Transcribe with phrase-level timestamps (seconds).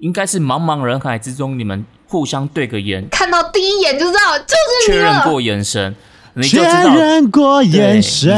[0.00, 4.54] 应该是茫茫人海之中，你们互相对个眼，看到第一眼就知道就
[4.86, 5.02] 是你了。
[5.02, 5.94] 确认过眼神，
[6.32, 8.30] 你就确知道认过眼神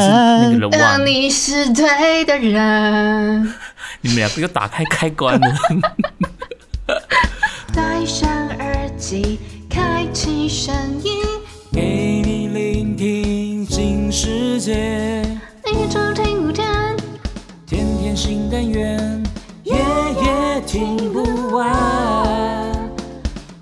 [0.51, 3.55] 你是那神，个人，你是对的人，
[4.01, 5.49] 你们两个又打开开关了。
[7.73, 9.39] 戴上耳机，
[9.71, 10.75] 开启声
[11.05, 11.23] 音，
[11.73, 15.23] 给你聆听新世界，
[15.67, 16.67] 一周听五天。
[17.65, 19.22] 天天新单元，夜夜
[20.73, 21.23] 听不
[21.55, 21.71] 完。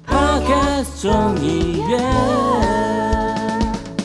[0.07, 2.01] Podcast 众议院，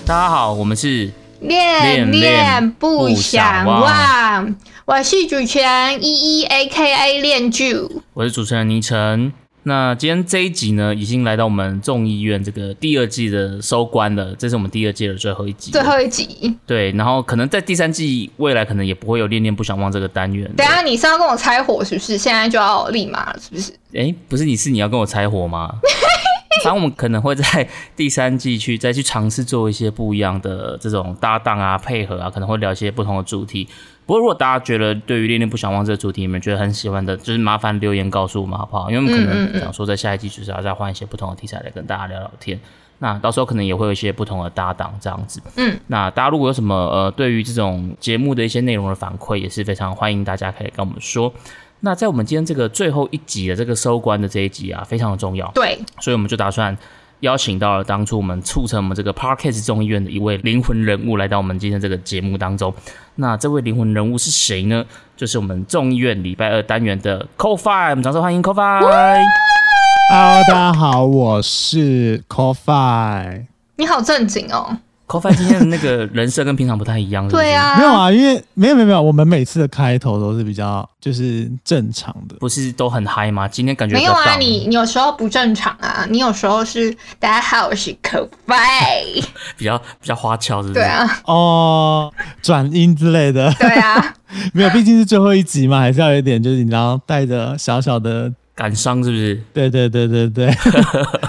[0.07, 7.77] 大家好，我们是恋恋恋不不想想忘忘，我是主持人依依 A K A 恋剧。
[8.15, 9.31] 我是主持人倪晨。
[9.67, 15.81] 那今天这一集呢，已经来到我们众议院这个第二季的收官了，这是我们第二季的最后一集了。
[15.81, 20.47] 最后一集，对，然后可能在第三季未来可能也不会有恋恋不想忘这个单元。
[20.55, 22.15] 等一下你是要跟我拆火是不是？
[22.15, 23.73] 现在就要立马了是不是？
[23.95, 25.73] 哎，不是你是你要跟我拆火吗？
[26.63, 33.67] 反正我们可能会在第三季去再去尝试做一些不一样的这种搭档啊、配合啊，可能会聊一些不同的主题。
[34.05, 38.89] 不过如果大家觉得对于恋恋不想忘这个主题，你们觉得很喜欢的，就是麻烦留言告诉我们好不好？
[38.91, 42.59] 因为我们可能想说在下一季就是要再换一些不同的题材来跟大家聊聊天。
[42.99, 45.41] 那到时候可能也会有一些不同的搭档这样子。
[45.57, 51.33] 嗯，那大家如果有什么呃对于这种节目的一些内容的反馈，也是非常欢迎大家可以跟我们说。
[51.81, 56.75] 那在我们今天这个最后一集的这个收官的这一集啊，非常的重要，对，所以我们就打算
[57.21, 62.73] 邀请到了当初我们促成我们这个 Parkes 众议院的一位灵魂人物来到我们今天这个节目当中。
[63.15, 64.85] 那这位灵魂人物是谁呢？
[65.15, 68.81] 就是我们众议院礼拜二单元的 Co Five，我们掌声欢迎 Co Five。
[68.81, 73.45] Hello，大家好，我是 Co Five。
[73.77, 74.77] 你好正经哦。
[75.07, 82.35] Co Five 今天的那个人设跟平常不太一样，是是对，啊，没有啊，因为没有没有没有，我们每次的开头都是比较就是正常的。
[82.39, 83.47] 不是都很嗨吗？
[83.47, 89.23] 今天感觉没有啊，你你有时候不正常啊，你有时候是大家好，我是 Coffee，，
[89.57, 90.73] 比较比较花俏，是不是？
[90.73, 94.15] 对啊，哦，转音之类的对啊，
[94.53, 99.39] 没有，毕竟是最后一集嘛，还是要有一点，就是你知道带着小小的，感伤是不是？
[99.53, 100.47] 对对对对对，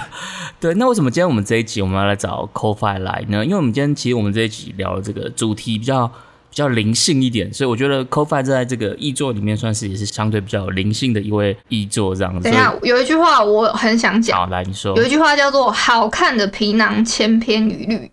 [0.59, 3.45] 对，那为什么今天我们这一集我们要来找 c o f i 来呢？
[3.45, 12.45] 因为我们今天其实我们这一集聊的这个主题比较比较灵性一点，所以我觉得 c o f i 在这个译作里面算是也是相对比较有灵性的一位译作这样子。
[12.45, 18.11] 等一下，有一句话我很想讲，好，来你说有，一句话叫做“好看的皮囊千篇一律，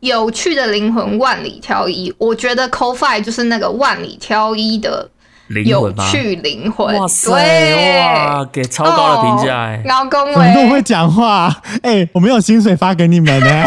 [0.00, 2.14] 有趣的灵魂万里挑一”。
[2.18, 5.15] 我觉得 c o f i 就是那个万里挑一的有
[5.48, 6.10] 灵魂吗？
[6.10, 6.98] 趣灵魂。
[6.98, 11.54] 哇塞，对，哇，给超高的评价哎、高恭怎么那么会，讲话？
[11.82, 13.64] 哎、我没有薪水发给你们呢、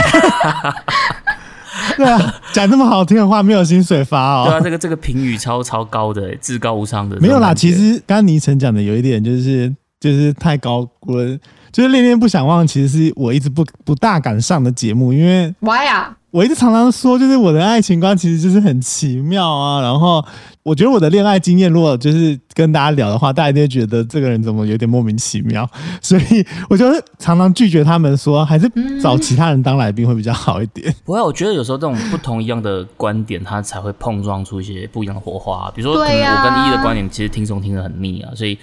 [1.98, 4.46] 对啊，讲这么好听的话，没有薪水发哦。
[4.48, 7.18] 对啊，这个这个评语超超高的、至高无上的。
[7.20, 11.38] 没有啦，其实刚刚倪晨讲的有一点就是就是太高估了，
[11.72, 16.16] 就是恋恋不想忘，其实是我一直不不大敢上的节目，因为 why 啊？
[16.32, 19.82] 我一直常常说，就是我的爱情观其实就是很奇妙啊。
[19.82, 20.24] 然后
[20.62, 25.68] 我觉得我的恋爱经验，如果就是跟大家聊的话，大家一定会觉得这个人怎么有点莫名其妙，
[26.04, 28.70] 所以我就会常常拒绝他们说，还是
[29.02, 30.94] 找其他人当来宾会比较好一点。
[31.04, 35.72] 不会，我觉得有时候这种不同一样的观点，它才会碰撞出一些不一样的火花。
[35.76, 38.56] 比如说，可能我跟一的观点，其实听众听得很腻啊，所以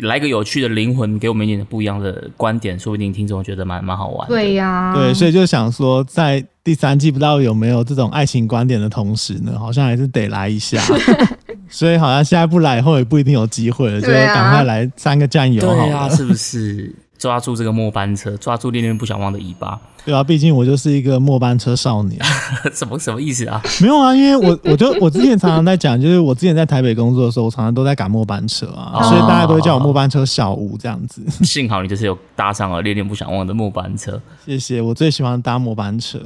[0.00, 4.34] 来个有趣的灵魂，给我们一点不一样的观点，说不定听众觉得蛮蛮好玩的。
[4.34, 10.82] 对呀、对，所以就想说，在第三季不知道有没有这种爱情观点的同时呢，好像还是得来一下。
[11.68, 15.84] 所以好像现在不来，以后也不一定有机会了，就赶快来三个战友好了。
[15.84, 16.92] 对啊，是不是？
[17.20, 22.18] 抓住这个末班车，抓住恋恋不想忘的尾巴，对啊，毕竟我就是一个末班车少年。
[22.72, 23.62] 什么什么意思啊？
[23.82, 31.22] 没有啊，因为我我就我之前常常在讲，就是我之前在台北工作的时候，我常常都在赶末班车啊，哦所以大家都会叫我末班车小吴这样子。
[31.44, 34.18] 幸好你就是有搭上了恋恋不想忘的末班车。
[34.46, 36.18] 谢谢，我最喜欢搭末班车。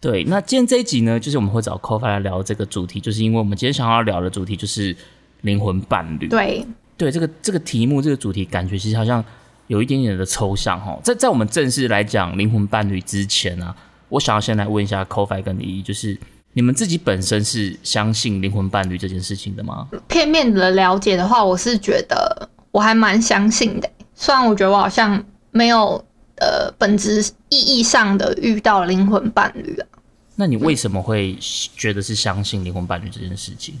[0.00, 4.96] 对，那今天这一集呢，就是我们会找 c o f i 来聊这个主题，就是因为我们今天想要聊的主题就是
[5.42, 6.26] 灵魂伴侣。
[6.26, 6.66] 对，
[6.96, 9.24] 对这个这个题目这个主题，感觉其实好像
[9.70, 10.98] 有一点点的抽象哈。
[11.04, 13.72] 在在我们正式来讲灵魂伴侣之前啊，
[14.08, 16.18] 我想要先来问一下 c o f i 跟李就是
[16.54, 19.86] 你们自己本身是相信灵魂伴侣这件事情的吗？
[20.08, 23.88] 片面的了解的话，我是觉得我还蛮相信的。
[24.16, 26.04] 虽然我觉得我好像没有
[26.40, 29.86] 呃本质意义上的遇到灵魂伴侣啊，
[30.34, 31.38] 那你为什么会
[31.76, 33.76] 觉得是相信灵魂伴侣这件事情？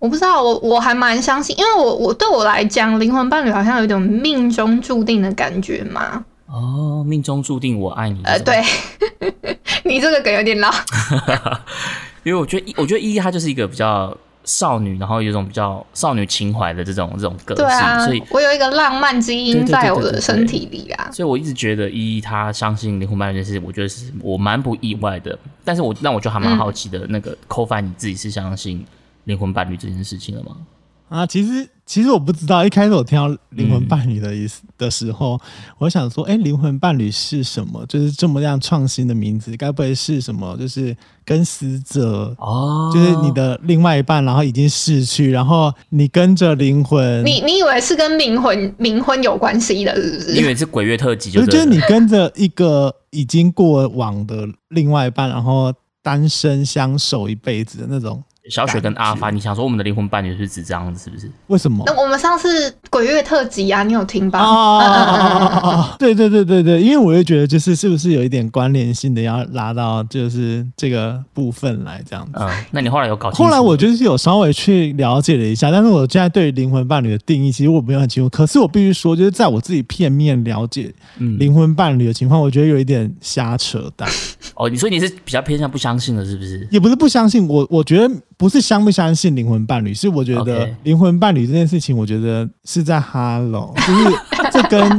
[0.00, 6.24] 我不知道，我我还蛮相信，因为我我对我来讲，灵魂伴侣好像有一种命中注定的感觉嘛。
[6.46, 8.20] 哦，命中注定我爱你。
[8.24, 8.60] 呃，，对，
[9.84, 10.68] 你这个梗有点老。
[12.24, 21.10] 因为我觉得，我觉得依依她就是一个比较少女，然后有种比较少女情怀的这种这种个性，对啊所以，我有一个浪漫基因在我的身体里啊。
[21.12, 25.38] 所以我一直觉得依依她相信灵魂伴侣这件事，我觉得是我蛮不意外的。
[25.64, 28.84] 但是我让我就还蛮好奇的，那个 f i 你自己是相信
[29.30, 30.56] 灵魂伴侣这件事情了吗？
[31.08, 35.40] 啊，其实其实我不知道，一开始我听到灵魂伴侣的意思的时候，
[35.78, 37.84] 我想说，哎，灵魂伴侣是什么？
[37.86, 40.56] 就是这么样创新的名字，该不会是什么？
[40.56, 50.36] 就是跟死者，哦就是你的另外一半，然后已经逝去，然后你跟着灵魂，你你以为是跟冥魂冥婚有关系的，是不是？
[50.40, 55.74] 以为是鬼月特辑就是你跟着一个已经过往的另外一半，然后
[56.04, 61.30] 单身相守一辈子的那种，小雪跟阿发，你想说我们的灵魂伴侣是指这样子，是不是？
[61.46, 61.82] 为什么？
[61.86, 64.40] 那我们上次鬼月特辑啊，你有听吧？
[64.40, 72.32] 哦嗯嗯嗯嗯嗯嗯哦，对对对对对，因为我也觉得就是是不是有一点关联性的，要拉到就是这个部分来这样子。
[72.34, 73.44] 嗯，那你后来有搞清楚？
[73.44, 78.28] 后来我就是有稍微去了解了一下，但是我现在对灵魂伴侣的定义，其实我没有很清楚。
[78.28, 84.08] 可是我必须说，就是在我自己片面了解嗯灵魂伴侣的情况，我觉得有一点瞎扯淡。
[84.56, 86.66] 哦，你说你是比较偏向不相信的，是不是？
[86.70, 94.18] 也不是不相信我，我觉得不是相不相信灵魂伴侣，是我觉得灵魂伴侣这件事情，我觉得是在 hello， 就是
[94.50, 94.98] 这跟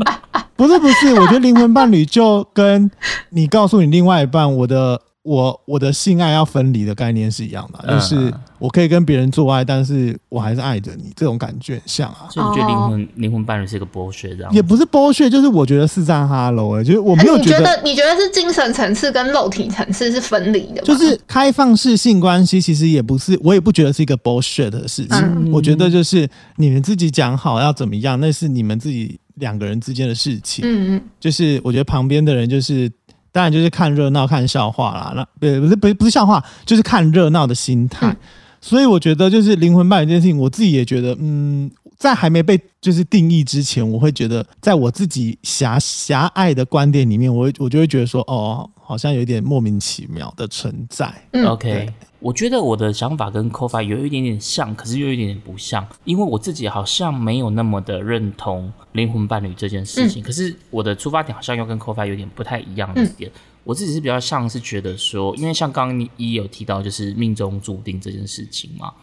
[0.55, 2.91] 不是不是，我觉得灵魂伴侣就跟
[3.31, 12.27] 你告诉你另外一半我的我我的性爱要分离的概念是一样的，嗯就是我可以跟别人做爱，但是我还是爱着你，这种感觉很像啊。
[12.29, 14.51] 所以你觉得灵魂、灵魂伴侣是一个剥削这样？
[14.51, 20.81] 也不是剥削，就是我觉得是在 hello，、欸、就是我没有觉得觉得你觉得是精神层次跟肉体层次是分离的？
[20.81, 25.17] 就是开放式性关系，其实也不是，我也不觉得是一个 bullshit 的事情。
[25.17, 30.63] 嗯我觉得就是你们自己讲好要怎么样，那是你们自己两个人之间的事情。
[30.65, 32.89] 嗯嗯，就是我觉得旁边的人就是，
[33.31, 35.13] 当然就是看热闹、看笑话啦。
[35.15, 38.07] 那不不是不是不是笑话，就是看热闹的心态。
[38.07, 38.17] 嗯
[38.63, 41.67] 所以我觉得就是灵魂伴侣这件事情，我自己也觉得，嗯，
[41.97, 51.11] 在还没被就是定义之前，我会觉得，在我自己狭狭隘的观点里面，我会我就会觉得说，哦，好像有一点莫名其妙的存在。
[51.31, 63.29] 嗯 OK，我觉得我的想法跟 i 有一点点像，可是又有一点点不像，因为我自己好像没有那么的认同灵魂伴侣这件事情，可是我的出发点好像又跟 i 有点不太一样的一点。
[63.63, 68.93] 我自己是比较像是觉得说，因为像刚刚你也有提到，就是命中注定这件事情嘛，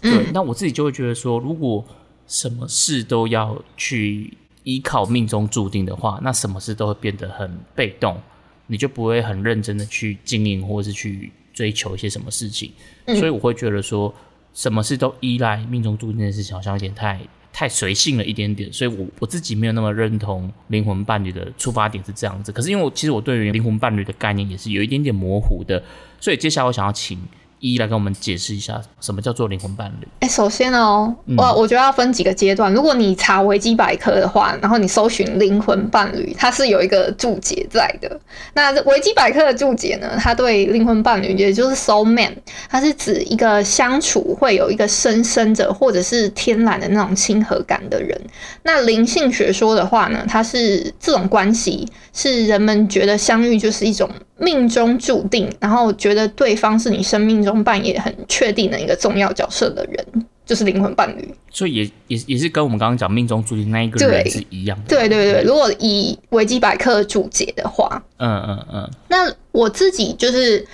[0.00, 1.84] 对，那我自己就会觉得说，如果
[2.26, 8.18] 什么事都要去依靠命中注定的话，那什么事都会变得很被动，
[8.66, 12.70] 你就不会很认真的去经营或是去追求一些什么事情。
[13.18, 14.14] 所以我会觉得说，
[14.54, 17.18] 什么事都依赖命中注定这件事情，好像有点太
[17.52, 18.72] 太随性了一点点。
[18.72, 22.52] 所以我我自己没有那么认同灵魂伴侣的出发点是这样子。
[22.52, 25.82] 可是因为我其实我对于灵魂伴侣的概念也是有一点点模糊的，
[26.20, 27.18] 所以接下来我想要请
[27.60, 30.08] 一一来跟我们解释一下什么叫做灵魂伴侣。
[30.20, 32.72] 哎、首先哦，嗯我我觉得要分几个阶段。
[32.72, 38.20] 如果你查维基百科的话，然后你搜寻灵魂伴侣，它是有一个注解在的。
[38.54, 42.34] 那维基百科的注解呢，它对灵魂伴侣，也就是 soul man，
[42.68, 48.20] 它是指一个相处会有一个深深着或者是天然的那种亲和感的人。
[48.62, 54.08] 那灵性学说的话呢，它是这种关系是人们觉得相遇就是一种
[54.38, 61.34] 命中注定，然后觉得对方是你生命中扮演很确定的一个重要角色的人，就是灵魂伴侣。
[61.50, 64.84] 所以也也也是跟我们刚刚讲命中注定那一个对人是一样的。
[64.88, 70.64] 对对对，如果以维基百科注解的话，嗯嗯嗯，那我自己就是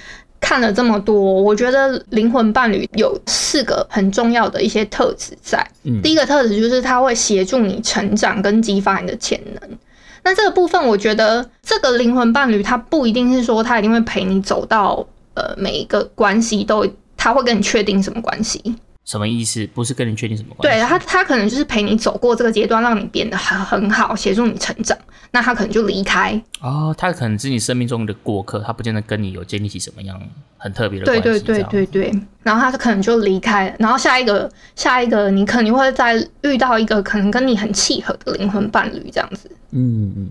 [0.41, 5.67] 看了这么多，我觉得灵魂伴侣有四个很重要的一些特质在。
[5.85, 9.79] 嗯第一个特质就是它会协助你成长跟激发你的潜能。
[10.25, 16.85] 那这个部分，我觉得这个灵魂伴侣，他不一定是说他一定会陪你走到呃每一个关系都，
[17.17, 18.75] 他会跟你确定什么关系。
[19.05, 19.67] 什么意思？
[19.75, 20.81] 不是跟你确定什么关系？
[20.81, 24.97] 对他，他可能就是陪你走过这个阶段，让你变得很很好，协助你成长。
[25.31, 30.21] 那他可能就离开，哦，他可能是你生命中的过客，他不见得跟你有建立起什么样
[30.57, 31.23] 很特别的关系。
[31.23, 39.51] 对对对对对，然后他可能就离开了，然后下一个下一个你可能会再遇到一个可能跟你很契合的灵魂伴侣，这样子。
[39.73, 40.29] 嗯嗯。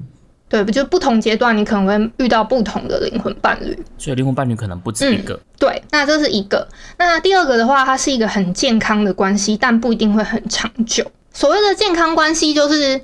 [0.54, 3.76] 对，就不同阶段你可能会遇到不同的灵魂伴侣。
[3.98, 5.40] 所以灵魂伴侣可能不止一个。
[5.58, 6.68] 对，那这是一个。
[6.96, 11.04] 那第二个的话，它是一个很健康的关系，但不一定会很长久。
[11.34, 13.02] 所谓的健康关系，就是，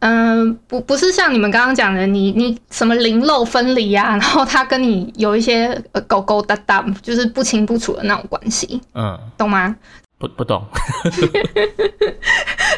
[0.00, 9.74] 嗯、不不是像你们刚刚讲的，你你什么灵肉分离啊，然后他跟你有一些呃勾勾搭搭，就是不清不楚的那种关系，嗯，懂吗？
[10.22, 10.64] 不不懂。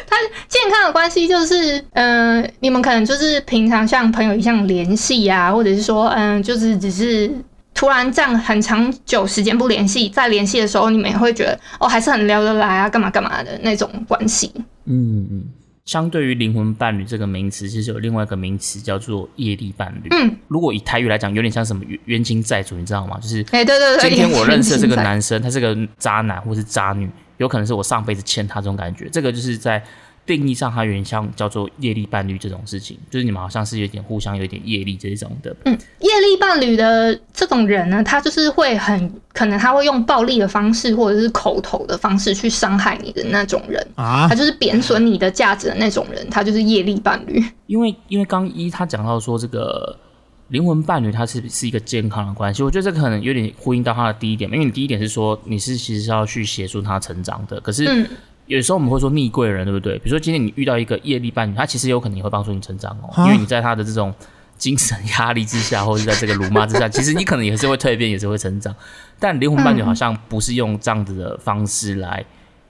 [0.07, 7.29] 他健康的关系就是，嗯、你们可能就是平常像朋友一样联系啊，或者是说，嗯、就是只是
[7.75, 14.51] 突然这样很长久时间不联系，再联系的时候，你们也会觉得哦，还是很聊得来啊，干嘛干嘛的那种关系。
[14.85, 15.43] 嗯嗯。
[15.85, 20.07] 相对于灵魂伴侣这个名词，其实有另外一个名词叫做业力伴侣。
[20.09, 23.19] 嗯，如果以台语来讲，有点像什么冤冤亲债主，你知道吗？
[23.21, 29.09] 就是哎，对对对，今天我认识这个男生，他是个渣男或是渣女，有可能是我上辈子欠他这种感觉。
[29.09, 29.83] 这个就是在
[30.25, 35.55] 定义上，它有点像叫做业力伴侣这种事情，就是你们好像是有点互相有点业力这一种的。
[35.65, 47.43] 嗯，业力伴侣的这种人呢，他就是会很可能他会用暴力的方式或者是口头的方式去伤害你的那种人，啊他，就是贬损你的价值的那种人，他就是业力伴侣。
[47.67, 49.95] 因为因为刚一他讲到说这个
[50.49, 57.85] 灵魂伴侣，它是是一个健康的关系，我觉得这可能有点呼应到他的第一点，因为你第一点是说你是其实是要去协助他成长的，可是。
[57.87, 58.07] 嗯，
[58.47, 59.97] 有时候我们会说逆贵人，对不对？
[59.97, 64.13] 比如说今天你遇到一个业力伴侣，他其实有可能也会帮助你成长哦，啊因为你在他的这种
[64.55, 68.75] 精神压力之下，或者是在这个辱骂之下， 其实你可能也是会蜕变，也是会成长。
[69.19, 72.23] 但灵魂伴侣好像不是用这样子的方式来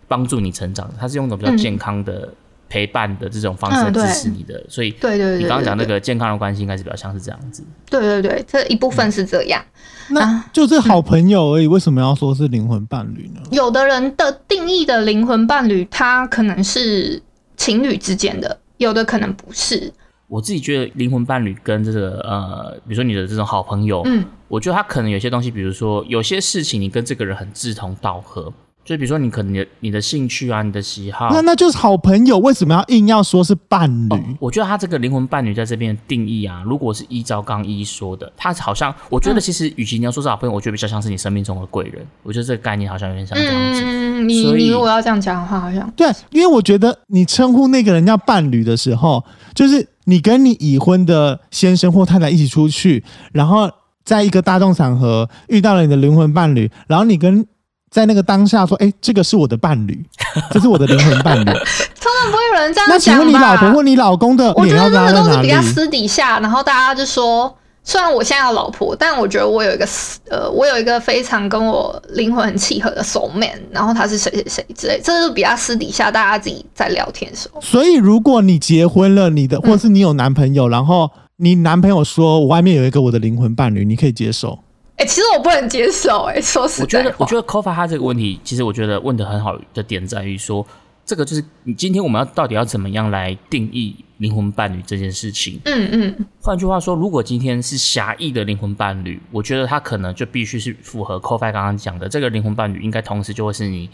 [0.07, 2.33] 帮助你成长的，他是用一种比较健康的
[2.67, 4.63] 陪伴的这种方式支持你的。
[4.67, 7.63] 所以对对对你刚刚讲那个健康的关系，应该是比较像是这样子。
[7.89, 9.63] 对对对，这一部分是这样。
[10.09, 13.41] 那就是好朋友而已，为什么要说是灵魂伴侣呢？
[13.51, 17.21] 有的人的定义的灵魂伴侣，他可能是
[17.57, 19.91] 情侣之间的，有的可能不是。
[20.27, 28.51] 我自己觉得灵魂伴侣跟这个呃，比如说你的这种好朋友，嗯，我觉得他可能有些东西，比如说有些事情你跟这个人很志同道合，
[28.85, 31.29] 就比如说你可能你的你的兴趣啊，你的喜好。
[31.31, 34.13] 那那就是好朋友，为什么要硬要说是伴侣？
[34.13, 42.05] 哦我觉得他这个灵魂伴侣在这边的定义啊，如果是依照刚一说的，他好像我觉得其实与其你要说是好朋友，我觉得比较像是你生命中的贵人。
[42.21, 43.81] 我觉得这个概念好像有点像这样子。
[43.83, 49.23] 嗯，你所以你如果要这样讲的话，好像对，因为我觉得你称呼那个人叫伴侣的时候，
[49.55, 53.67] 就是你跟你已婚的先生或太太一起出去，然后
[54.03, 57.45] 在一个大众场合遇到了你的灵魂伴侣，然后你跟
[57.89, 60.05] 在那个当下说：“哎，这个是我的伴侣，
[60.51, 61.45] 这是我的灵魂伴侣。
[61.45, 63.25] 通常不会有人这”样那请讲吧？
[63.25, 65.31] 问你老婆或你老公的我觉得这个都？
[65.31, 69.87] 是比较私底下，然后大家就说，虽然我现在有老婆，但我觉得我有一个
[70.29, 77.61] 呃，我有一个非常跟我灵魂很契合的 soul man，然后他是谁谁谁之类，这是比较私底下大家自己在聊天的时候。
[77.61, 84.59] 所以，如果你结婚了，你的或是你有男朋友，然后你男朋友说我外面有一个我的灵魂伴侣，你可以接受？
[84.97, 90.65] 哎、其实我不能接受、哎，说实我觉得，我觉得 Kofa 他这个问题，其实我觉得问的很好的点在于说，
[91.05, 95.59] 这个就是你今天我们要到底要怎么样来定义灵魂伴侣这件事情。
[95.65, 103.89] 嗯嗯换句话说，如果今天是狭义的灵魂伴侣，我觉得他可能就必须是符合 Kofi 刚刚讲的这个灵魂伴侣，应该同时就会是你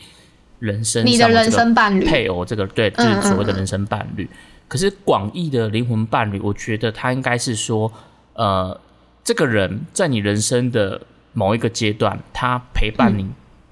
[0.59, 4.29] 人生你的人生伴侣配偶，这个对，就嗯是所谓的人生伴侣。
[4.67, 7.91] 可是广义的灵魂伴侣，我觉得他应该是说，
[8.35, 8.79] 呃，
[9.23, 11.01] 这个人在你人生的
[11.33, 13.25] 某一个阶段，他陪伴你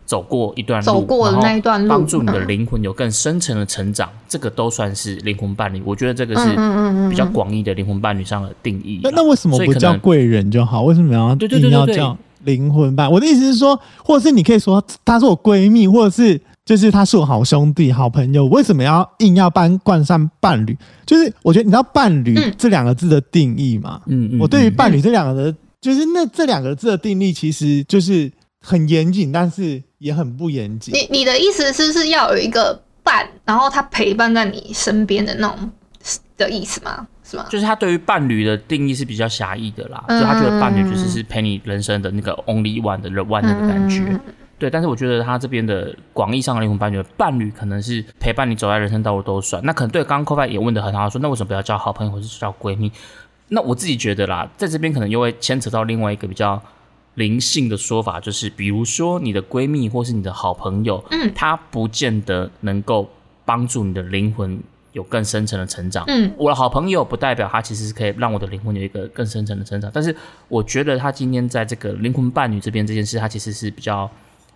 [0.06, 5.82] 走过一段路，走过的那一段路帮助你的嗯灵魂有更深层的成长，这个都算是灵魂伴侣。
[5.86, 6.50] 我觉得这个是
[7.10, 9.12] 比较广义的灵魂伴侣上的定义啦。
[9.12, 10.84] 那那为什么不叫贵人就好？
[10.84, 13.12] 为什么要对对对对对硬要叫灵魂伴？
[13.12, 18.46] 我的意思是说，或者是你可以说她是我闺蜜，或者是就是他是我好兄弟、好朋友。
[18.46, 20.78] 为什么要硬要搬冠上伴侣？
[21.04, 24.00] 就是我觉得你知道“伴侣嗯”这两个字的定义吗？
[24.06, 30.94] 嗯嗯，我对于嗯伴侣这两个的，就是那这两个字的定义，其实就是很严谨，但是也很不严谨。
[30.94, 35.72] 你你的意思是不是要有一个伴，然后他陪伴在你身边的那种
[36.38, 37.08] 的意思吗？
[37.24, 37.48] 是吗？
[37.50, 44.04] 就是他对于伴侣的定义是比较狭义的啦，嗯就他觉得伴侣就是是陪你人生的那个 only one 的 one 那个感觉。
[44.08, 44.20] 嗯
[44.60, 49.64] 对，但是我觉得他这边的广义上的灵魂伴侣，伴侣可能是陪伴你走在人生道路都算。
[49.64, 52.92] 那可能对刚刚 Kofi 也问的很好，他说那为什么不要叫好朋友或是叫闺蜜？
[53.48, 56.62] 那我自己觉得啦，在这边可能又会牵扯到另外一个比较
[57.16, 63.10] 灵性的说法，就是比如说你的闺蜜或是你的好朋友，嗯他不见得能够
[63.46, 64.62] 帮助你的灵魂
[64.92, 66.04] 有更深层的成长。
[66.08, 70.16] 嗯我的好朋友不代表他其实是可以让我的灵魂有一个更深层的成长，但是
[70.48, 74.10] 我觉得他今天在这个灵魂伴侣这边这件事，他其实是比较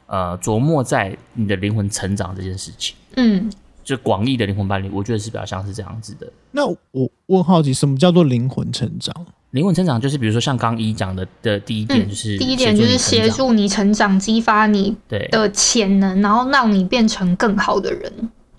[0.07, 2.95] 呃琢磨在你的灵魂成长这件事情。
[3.15, 3.51] 嗯，
[3.83, 6.31] 就广义的灵魂伴侣，我觉得是比较像是这样子的。
[6.51, 9.13] 那我我很好奇，什么叫做灵魂成长？
[9.51, 18.11] 灵魂成长就是，比如说像刚一讲的的第一点，嗯就是、第一点就是协，助你成长，激发你对，的潜能，然后让你变成更好的人。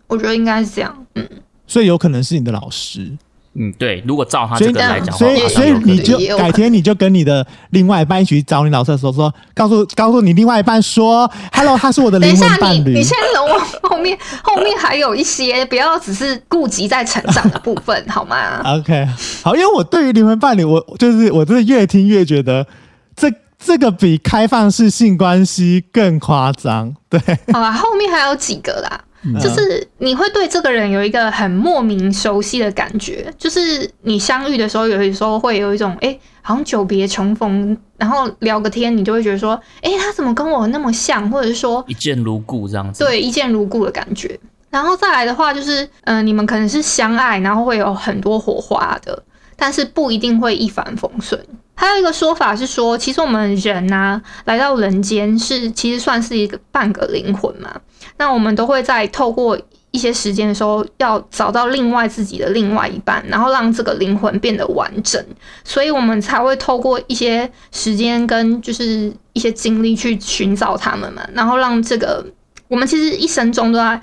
[0.07, 1.07] 我觉得应该是这样。
[1.15, 1.29] 嗯，
[1.67, 3.11] 所以有可能是你的老师，
[3.57, 4.03] 嗯，对。
[4.07, 13.03] 如果照他所以这个来讲的话，所以所以你就改天你就跟你的另外一半一起去找你老师的时候说，告诉告诉你另外一半说，Hello，他是我的灵等一下魂，伴侣你你。
[13.05, 13.59] 现在等我
[13.89, 18.61] 后面后面还有一些，不要只是顾及在成长的部分，好吗？
[18.79, 19.07] OK，
[19.43, 22.67] 好，因为我对于灵魂伴侣，我就是我真的越听越觉得
[23.15, 23.31] 这
[23.65, 26.95] 这个比开放式性关系更夸张。
[27.09, 27.19] 对，
[27.53, 29.05] 好啦，后面还有几个啦。
[29.27, 44.39] 嗯就是你会对这个人有一个很莫名熟悉的感觉，就是你相遇的时候，有的时候会有一种哎、诶好像久别重逢，然后聊个天，你就会觉得说，哎、他怎么跟我那么像，或者是说，一见如故这样子。，对，一见如故的感觉。
[44.69, 49.23] 然后再来的话，就是嗯、呃你们可能是相爱，然后会有很多火花的，
[49.57, 51.43] 但是不一定会一帆风顺。
[51.75, 57.71] 还有一个说法是说，其实我们人呐、来到人间是其实算是一个半个灵魂嘛。
[58.17, 59.59] 那我们都会在透过
[59.91, 65.25] 一些时间的时候，要找到另外自己的另外一半，然后让这个灵魂变得完整，
[65.65, 72.25] 所以我们才会透过一些时间跟就是一些精力去寻找他们嘛，然后让这个
[72.69, 74.01] 我们其实一生中都在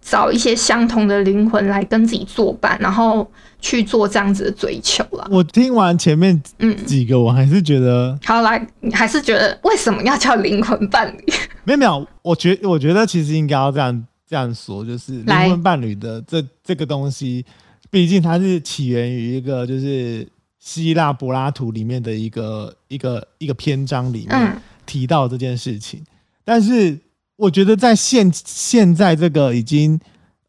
[0.00, 3.28] 找一些相同的灵魂来跟自己作伴，然后
[3.62, 5.26] 去做这样子的追求了。
[5.30, 11.32] 我听完前面嗯，几个，我还是觉得好来，你还是觉得为什么要叫灵魂伴侣？
[11.64, 17.46] 没有没有，我觉我觉得其实应该要这样这样说，就是灵来魂伴侣的这这个东西，
[17.88, 20.26] 毕竟它是起源于一个就是
[20.58, 26.02] 希腊柏拉图里面的一个一个一个篇章里面嗯提到这件事情，
[26.44, 26.98] 但是
[27.36, 29.98] 我觉得在现现在这个已经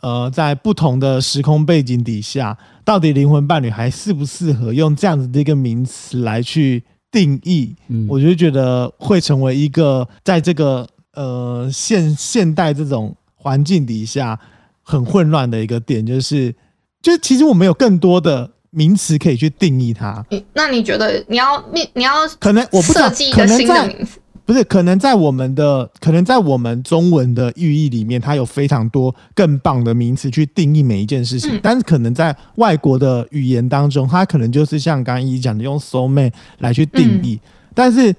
[0.04, 7.74] 呃在不同的时空背景底下，到底灵魂伴侣还适不适合用这样子的一个名词来去定义？
[7.88, 14.38] 嗯，我就觉得会成为一个在这个呃现现代这种环境底下
[14.82, 16.54] 很混乱的一个点，就是
[17.02, 20.26] 就其实我们有更多的名词可以去定义它。
[20.30, 24.20] 你那你觉得你要你你要可能我不知道设计新的名字？
[24.46, 31.56] 不是，可能在我们的可能在我们中文的寓意里面，它有非常多更棒的名词去定义每一件事情。
[31.56, 37.40] 嗯但是可能在外国的语言当中，它可能就是像刚刚一讲的用 soul mate 来去定义。
[37.74, 38.14] 但是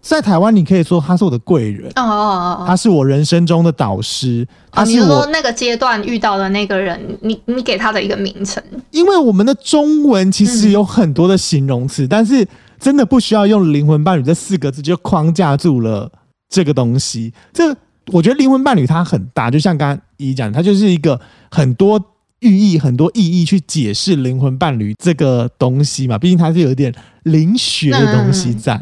[0.00, 2.64] 在台湾，你可以说他是我的贵人，哦哦哦哦。
[2.64, 8.62] 他是我人生中的导师，他是我，是说那个阶段遇到的那个人，你你给他的一个名称？
[8.92, 12.46] 因为我们的中文其实有很多的形容词，但是
[12.86, 16.08] 真的不需要用灵魂伴侣这四个字就框架住了
[16.48, 17.34] 这个东西。
[17.52, 17.76] 这
[18.12, 22.00] 我觉得灵魂伴侣它很大，就像刚刚一讲，它就是一个很多
[22.38, 26.16] 寓意、很多意义去解释灵魂伴侣这个东西嘛。
[26.16, 28.80] 毕竟它是有一点灵学的东西在。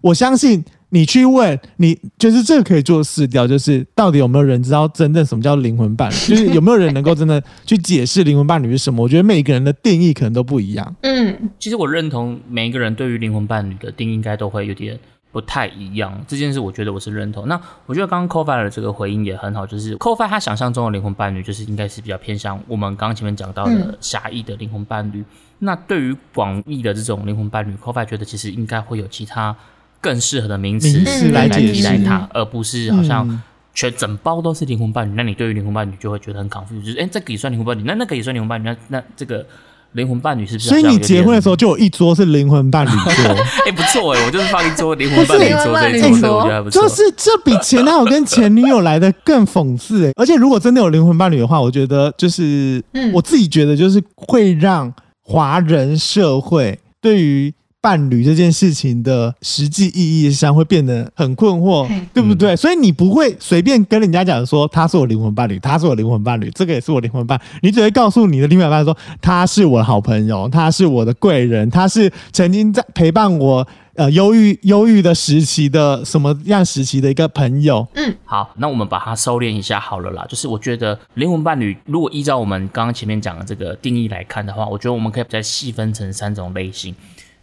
[0.00, 6.14] 我相信你去问你，就是这个可以做试调，就是到底有没有人知道真正什么叫灵魂伴侣？
[6.30, 9.02] 就是有没有人能够真的去解释灵魂伴侣是什么？
[9.02, 10.94] 我觉得每个人的定义可能都不一样。
[11.02, 14.96] 嗯其实我认同每一个人对于灵魂伴侣的定义应该都会有点
[15.32, 16.24] 不太一样。
[16.28, 17.48] 这件事我觉得我是认同。
[17.48, 25.24] 那我觉得刚刚 c o f i 的这个回应也很好，就是 c o f i 他想象中的灵魂伴侣就是应该是比较偏向我们刚刚前面讲到的嗯狭义的灵魂伴侣。
[25.58, 29.56] 那对于广义的这种灵魂伴侣 c o f i 觉得其实应该会有其他
[30.04, 33.40] 更适合的名词名词来替代它，而不是好像嗯
[33.72, 35.14] 全整包都是灵魂伴侣。
[35.16, 39.44] 那你对于灵魂伴侣就会觉得很 confused，就是哎、诶这个也算灵魂伴侣，那那个也算灵魂伴侣，那那这个
[39.92, 40.68] 灵魂伴侣是不是？
[40.68, 43.34] 所以你结婚的时候就有一桌是灵魂伴侣桌，
[43.66, 46.82] 哎、不错哎、我就是放一桌灵魂伴侣桌这一桌，不是所以我觉得还不错。
[46.82, 57.52] 就是这比前男友跟前女友来的更讽刺哎、而且如果真的有灵魂伴侣的话，我觉得就是、嗯我自己觉得就是会让华人社会对于
[57.84, 62.56] 伴侣这件事情的实际意义上会变得很困惑，对不对？
[62.56, 77.86] 所以你不会随便跟人家讲说他是我灵魂伴侣，他是我灵魂伴侣，这个也是我灵魂伴，你只会告诉你的另外一半说他是我的好朋友，他是我的贵人，他是曾经在陪伴我呃忧郁忧郁的时期的什么样时期的一个朋友。
[77.96, 80.24] 嗯好，那我们把它收敛一下好了啦。
[80.26, 86.94] 就是我觉得灵魂伴侣，如果依照我们刚刚前面讲的这个定义来看的话，我觉得我们可以再细分成三种类型。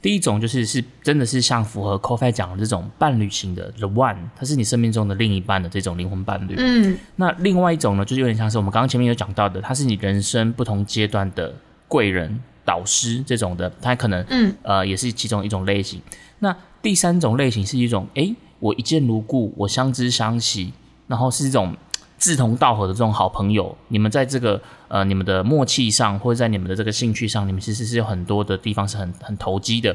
[0.02, 6.56] 第一种就是是真的是像符合 CoFi 讲的这种伴侣型的 The One，它是你生命中的另一半的这种灵魂伴侣。
[6.58, 11.54] 嗯那另外一种呢，就是有点像是我们刚刚前面有讲到的，他是你人生不同阶段的
[11.88, 16.02] 贵人、导师这种的，他可能嗯呃也是其中一种类型。
[16.40, 20.74] 那第三种类型是一种，哎，我一见如故，我相知相惜，
[21.06, 21.78] 然后是一种
[22.22, 23.76] 志同道合的这种好朋友。
[23.88, 29.94] 你们在这个呃你们的默契上，或者在你们的这个兴趣上，你们其实是有很多的地方是很很投机的。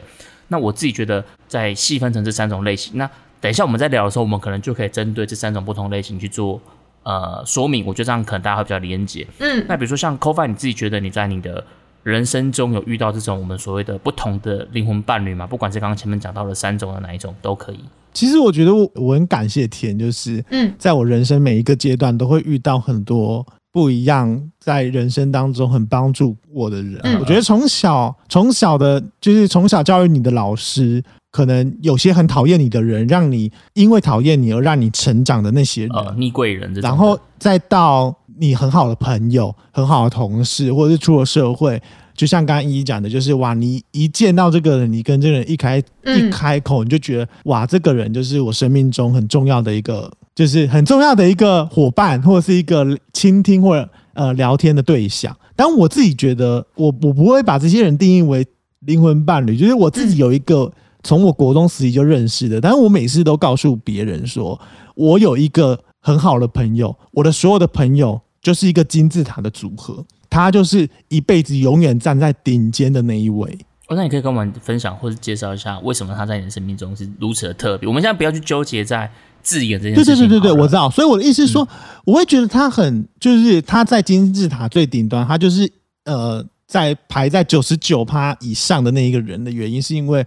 [0.48, 3.08] 那我自己觉得，在细分成这三种类型，那
[3.40, 6.60] 等一下我们在聊的时候，我们可能就可以针对这三种不同类型去做
[7.04, 7.86] 呃说明。
[7.86, 9.26] 我觉得这样可能大家会比较连结。
[9.38, 11.64] 嗯那比如说像 c o f i 你自己觉得你在你的
[12.02, 15.46] 人生中有遇到这种我们所谓的不同的灵魂伴侣吗？
[15.46, 17.80] 不管是刚刚前面讲到的三种的哪一种都可以。
[18.16, 20.72] 其实我觉得我我很感谢天，就是嗯。
[20.78, 26.98] 在我人生每一个阶段都会遇到很多不一样，在人生当中很帮助我的人。
[27.04, 27.20] 嗯。
[27.20, 41.82] 我觉得从小从小的，就是从小教育你的老师，可能有些很讨厌你的人，让你因为讨厌你而让你成长的那些人，呃，逆贵人然后再到你很好的朋友、很好的同事，或者是出了社会，
[42.16, 55.36] 就像刚刚依依讲的，就是哇，你一见到这个人，你跟这个人一开一开口，你就觉得哇，这个人就是我生命中很重要的一个，就是很重要的一个伙伴，或者是一个倾听或者呃聊天的对象。
[55.54, 58.46] 但我自己觉得，我我不会把这些人定义为
[58.80, 64.60] 灵魂伴侣，就是我自己有一个从我国中时期就认识的，但是我每次都告诉别人说，
[64.94, 73.58] 我有一个很好的朋友，我的所有的朋友就是一个金字塔的组合，他就是一辈子永远站在顶尖的那一位。
[73.88, 77.86] 哦，那你可以跟我们分享或者介绍一下，为什么他在你的生命中是如此的特别？
[77.86, 79.08] 我们现在不要去纠结在
[79.42, 80.16] 字眼这件事情。
[80.16, 80.88] 对对对对，我知道。
[80.88, 80.90] 道。
[80.90, 81.66] 所以我的意思是说，
[82.04, 85.70] 我会觉得他很，就是他在金字塔最顶端，他就是
[86.04, 90.26] 呃，在排在九十九趴以上的那一个人的原因，是因为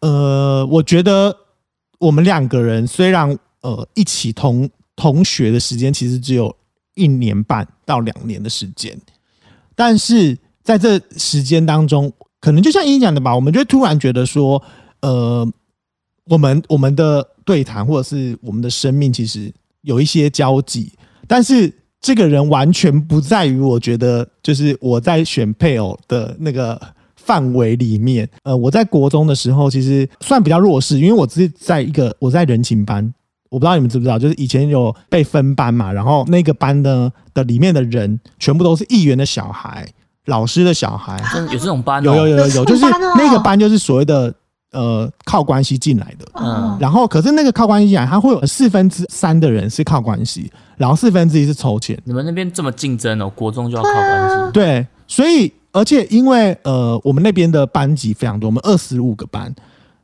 [0.00, 1.36] 呃，我觉得
[1.98, 6.54] 我们两个人虽然呃一起同同学的时间其实只有
[6.94, 8.96] 一年半到两年的时间，
[9.76, 14.60] 但是在这时间当中，可能就像依依讲的吧，我们就突然觉得说，
[15.02, 15.46] 呃，
[16.24, 20.90] 我们我们的对谈或者是我们的生命其实有一些交集，
[21.28, 26.80] 但是这个人完全不在于我觉得就是我在选配偶的那个
[27.16, 28.28] 范围里面。
[28.42, 33.12] 呃，我在国中的时候其实算比较弱势，因为我只是在一个我在人情班。
[33.48, 39.86] 我不知道你们知不知道，就是以前有被分班嘛，然后那个班呢的里面的人全部都是议员的小孩、
[40.26, 42.14] 老师的小孩，真有这种班、哦？
[42.14, 42.84] 有有有有有，就是
[43.16, 44.34] 那个班就是所谓的
[44.72, 46.26] 呃靠关系进来的。
[46.34, 51.98] 嗯，然后，可是那个靠关系进来，他会有四分之三的人是靠关系，然后四分之一是抽签。
[52.04, 54.52] 你们那边这么竞争哦，国中就要靠关系。
[54.52, 59.54] 对，所以而且因为呃，我们那边的班级非常多，我们二十五个班，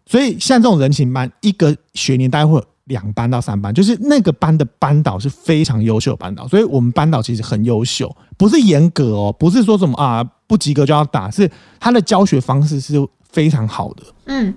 [0.06, 12.96] 所以像这种人情班，一个学年大概会有两班到三班，就是那个班的班导是非常优秀的班导，所以我们班导其实很优秀，不是严格哦，不是说什么啊不及格就要打，是他的教学方式是
[13.30, 14.02] 非常好的。
[14.26, 14.52] 嗯，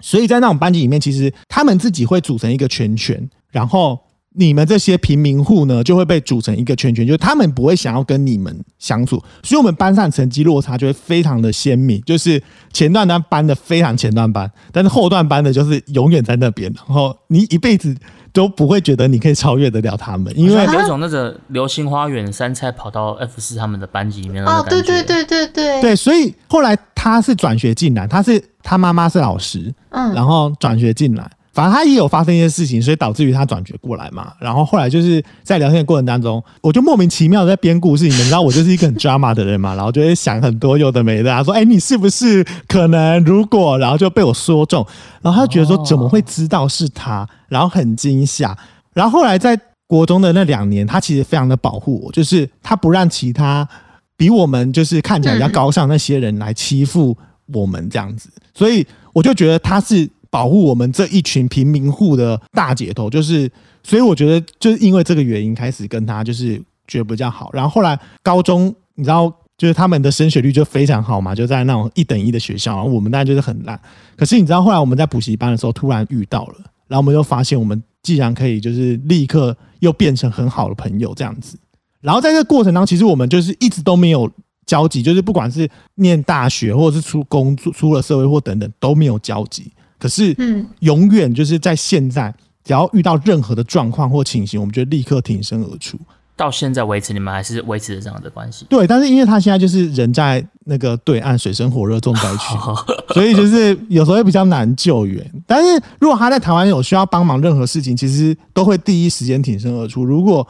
[0.00, 3.98] 所以在那种班级里面，其实他们自己会组成一个圈圈，然后
[4.38, 12.40] 你们这些平民户呢，就会被组成一个圈圈，就是他们不会想要跟你们相处，所以我们班上成绩落差就会非常的鲜明，就是
[12.72, 17.94] 前段班班的非常前段班，但是后段班的就是永远在那边，然后你一辈子
[18.32, 24.70] 都不会觉得你可以超越得了他们，因为有一种那个流星花园三菜跑到 F 四他们的班级里面感觉。
[24.70, 34.32] 对对对对对，对，所以后来他是转学进来，他是他妈妈是老师，嗯，然后转学进来，反正他也有发生一些事情，所以导致于他转学过来嘛。
[34.38, 38.04] 然后后来就是在聊天的过程当中，我就莫名其妙在编故事。
[38.04, 44.86] 你们知道我就是一个很 drama 的人嘛，然后就会想很多有的没的、啊，说哎，你是不是可能如果，然后就被我说中，
[45.20, 48.56] 然后他觉得说怎么会知道是他，然后很惊吓。
[48.94, 53.68] 然后后来在国中的那两年，他其实非常的保护我，就是他不让其他
[54.16, 57.18] 比我们就是看起来比较高尚那些人来欺负
[57.52, 63.50] 我们这样子，所以我就觉得他是保护我们这一群平民户的大姐头，就是
[63.82, 69.32] 所以我觉得就是因为这个原因开始跟他就是觉得比较好，然后后来高中你知道。
[69.58, 73.76] 就是他们的升学率就非常好嘛，就在那种一等一的学校，然后我们当然就是很烂。
[74.16, 76.54] 可是你知道，后来我们在补习班的时候突然遇到了，
[76.86, 81.58] 然后我们就发现，我们既然可以就是立刻又变成很好的朋友这样子。
[82.00, 84.30] 然后在这个过程当中，其实我们就是一直都没有
[84.64, 89.72] 交集，就是不管是念大学或者是出工作、出了社会或等等都没有交集。
[89.98, 92.34] 可是嗯，永远就是在现在，
[92.64, 95.98] 只要遇到任何的状况或情形，我们就立刻挺身而出。
[96.36, 98.64] 到现在为止，你们还是维持着这样的关系。
[98.68, 102.54] 对，但是因为他现在就是人在那个对岸水深火热重灾区，
[103.12, 105.28] 所以就是有时候也比较难救援。
[105.48, 110.04] 但是如果他在台湾有需要帮忙任何事情，其实都会第一时间挺身而出。
[110.04, 110.46] 如果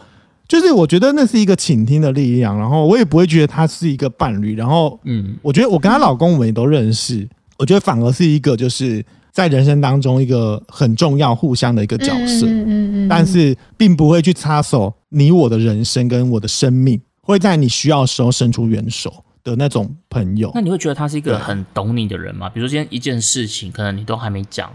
[0.46, 7.26] 就是我觉得那是一个倾听的力量，然后我也不会觉得他是一个伴侣，然后嗯，我觉得我跟她老公我们也都认识，
[7.58, 12.46] 我觉得反而是一个就是在人生当中一个很重要互相的一个角色。
[12.46, 20.60] 嗯嗯嗯，但是并不会去插手你我的人生跟我的生命，会在你需要的时候伸出援手的那种朋友那。
[20.60, 22.48] 你会觉得他是一个很懂你的人吗？
[22.48, 24.70] 比如说今天一件事情，可能你都还没讲，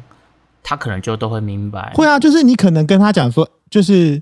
[0.61, 1.91] 他可能就都会明白。
[1.95, 4.21] 会啊，就是你可能跟他讲说，就是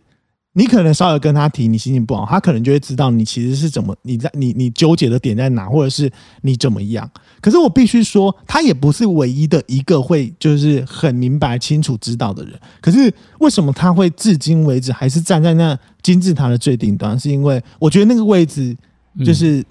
[0.54, 6.12] 你可能稍微跟他提你心情不好，他可能就会知道你其实是怎么你在你你纠结的点在哪，或者是
[6.42, 7.10] 你怎么样。
[7.40, 12.60] 可是我必须说，他也不是唯一的一个会就是很明白清楚知道的人。
[12.82, 17.18] 可是为什么他会至今为止还是站在那金字塔的最顶端？
[17.18, 18.76] 是因为我觉得那个位置
[19.18, 19.64] 嗯就是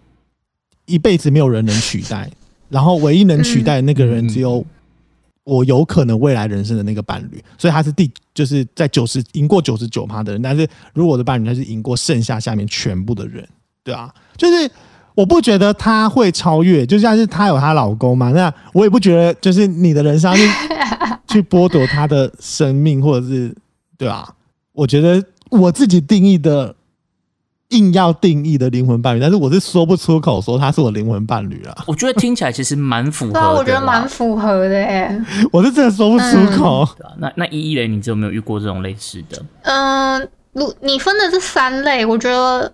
[0.86, 2.30] 一辈子没有人能取代，
[2.70, 4.64] 然后唯一能取代的那个人嗯只有
[5.50, 13.44] 我有可能未来人生的那个伴侣，所以他是第就是在九十赢过九十九趴的人，但是如果我的伴侣他是赢过剩下下面全部的人，
[13.82, 14.70] 对啊，就是
[15.16, 20.42] 我不觉得他会超越，就像是她有她老公嘛，那我也不觉得就是你的人生要去
[21.26, 23.52] 去剥夺他的生命，或者是
[23.98, 24.32] 对啊，
[24.72, 26.76] 我觉得我自己定义的。
[27.70, 31.84] 硬要定义的灵魂伴侣，但是我是说不出口说他是我灵魂伴侣了。
[31.86, 33.40] 我觉得听起来其实蛮符合的。
[33.40, 35.24] 对啊，我觉得蛮符合的耶。
[35.52, 36.86] 我是真的说不出口。
[36.98, 39.40] 对啊，那那依依嘞，你有没有遇过这种类似的？
[39.62, 42.72] 嗯，如你分的是三类，我觉得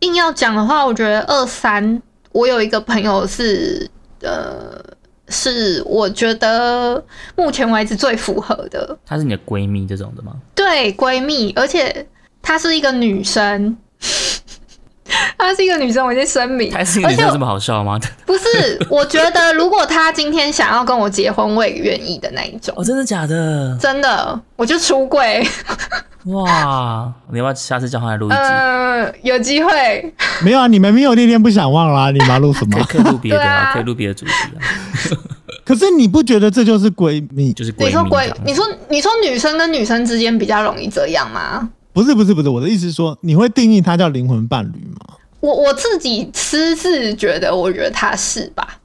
[0.00, 3.90] 硬要讲的话，我觉得二三，我有一个朋友是，
[4.22, 4.82] 呃，
[5.28, 7.04] 是我觉得
[7.36, 8.96] 目前为止最符合的。
[9.04, 10.32] 她是你的闺蜜这种的吗？
[10.54, 12.06] 对，闺蜜，而且
[12.40, 13.76] 她是一个女生。
[15.38, 16.70] 她是一个女生，我先声明。
[16.70, 17.98] 她是一个女生这么好笑吗？
[18.26, 22.74] 不是，我觉得如果她今天想要跟我结婚，我也愿意的那一种。
[22.76, 23.76] 哦，真的假的？
[23.80, 25.46] 真的，我就出柜。
[26.26, 28.36] 哇，你要不要下次叫她来录一集？
[28.36, 30.14] 嗯，有机会。
[30.42, 32.78] 没有啊，你们没有那天不想忘啦，你要录什么？
[32.88, 34.60] 可以录别的啊，可以录别的主题啊。
[35.64, 37.52] 可是你不觉得这就是闺蜜？
[37.52, 37.86] 就是闺蜜。
[37.86, 41.68] 你说闺，你说你说女生跟女生之间比较容易这样吗？
[41.98, 45.16] 不是不是不是，我的意思是说，你会定义他叫灵魂伴侣吗？
[45.40, 48.78] 我我自己私自觉得，我觉得他是吧。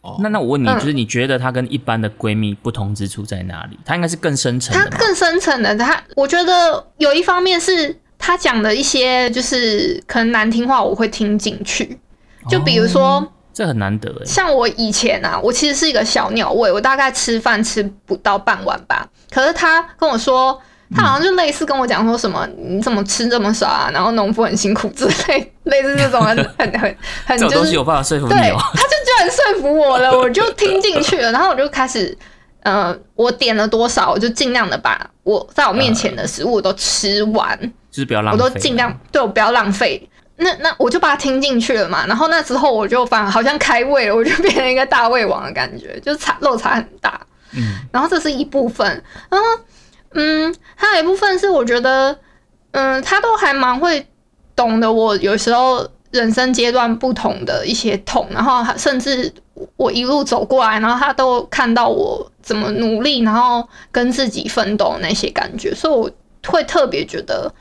[0.00, 3.76] 哦，那那我问你，就是你觉得她跟一般的闺蜜不同之处在哪里？
[3.84, 4.84] 她应该是更深层她。
[4.96, 11.98] 更深层的，她我觉得有一方面是她讲的一些就是可能难听话，我会听进去。
[12.48, 14.24] 就比如说，这很难得。
[14.24, 19.08] 像我以前啊，我其实是一个小鸟胃，我大概吃饭吃不到半碗吧。
[19.32, 20.60] 可是她跟我说。
[20.94, 32.16] 他好像就类似跟我讲说什么你怎么吃这么少啊，然后农夫很辛苦之类，类似这种很很很很就是东西有办法说服你对，他就居然说服我了，我就听进去了，然后我就开始，
[32.62, 37.58] 呃，我点了多少，我就尽量的把我在我面前的食物都吃完，
[37.90, 40.08] 就是不要浪费，我都尽量对我不要浪费。
[40.36, 47.20] 那那我就把它听进去了嘛，然后那之后我就反而好像开胃了，我就变成一个大胃王的感觉，就是差落差很大。
[47.56, 48.86] 嗯，然后这是一部分，
[49.28, 49.46] 然后。
[50.14, 52.18] 嗯，还有一部分是我觉得，
[52.72, 54.06] 嗯，他都还蛮会
[54.56, 59.32] 懂得我有时候人生阶段不同的一些痛，然后甚至
[59.76, 66.10] 我一路走过来，然后他都看到我怎么努力，然后跟自己奋斗那些感觉，所以我
[66.46, 67.52] 会特别觉得。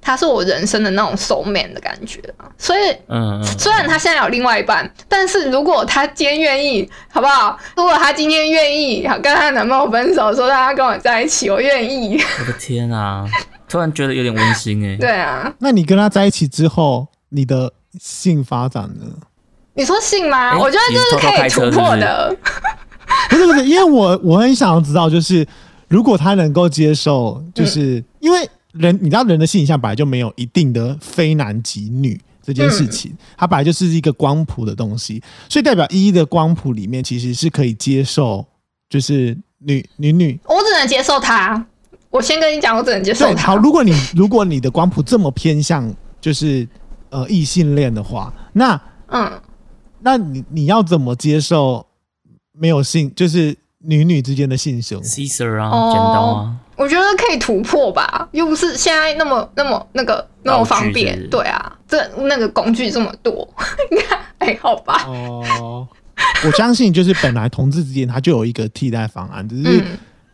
[0.00, 7.58] 他是我人生的那种 soul man 的感觉啊，所以，嗯，虽然他现在有另外一半，但是如果他今天愿意，好不好？
[7.76, 12.18] 如果他今天愿意跟他男朋友分手，说让他跟我在一起，我愿意。
[12.40, 13.26] 我的天啊，
[13.68, 14.96] 突然觉得有点温馨哎。
[14.96, 19.04] 对啊，那你跟他在一起之后，你的性发展呢？
[19.74, 20.58] 你说性吗？
[20.58, 22.34] 我觉得这是可以突破的。
[23.28, 25.46] 不是 不是，因为我我很想要知道，就是
[25.88, 28.48] 如果他能够接受，就是因为。
[28.72, 38.46] 人，你知道人的性向本来就没有一定的非男即女这件事情，它本来就是一个光谱的东西，所以代表一的光谱里面其实是可以接受，
[38.88, 41.66] 就是女女女，我只能接受他。
[42.10, 43.48] 我先跟你讲，我只能接受他。
[43.48, 46.66] 好，如果你如果你的光谱这么偏向就是
[47.10, 49.40] 呃异性恋的话，那嗯，
[50.00, 51.86] 那你你要怎么接受
[52.52, 56.56] 没有性，就是女女之间的性生活？Caesar 啊，剪刀啊。
[56.78, 63.46] 我觉得可以突破吧，又不是现在那么那么那个那么方便，对啊，这那个工具这么多，
[63.90, 65.04] 你看还好吧？
[65.08, 65.86] 哦，
[66.46, 69.84] 我相信就是本来同志之间他就有一个替代方案，只是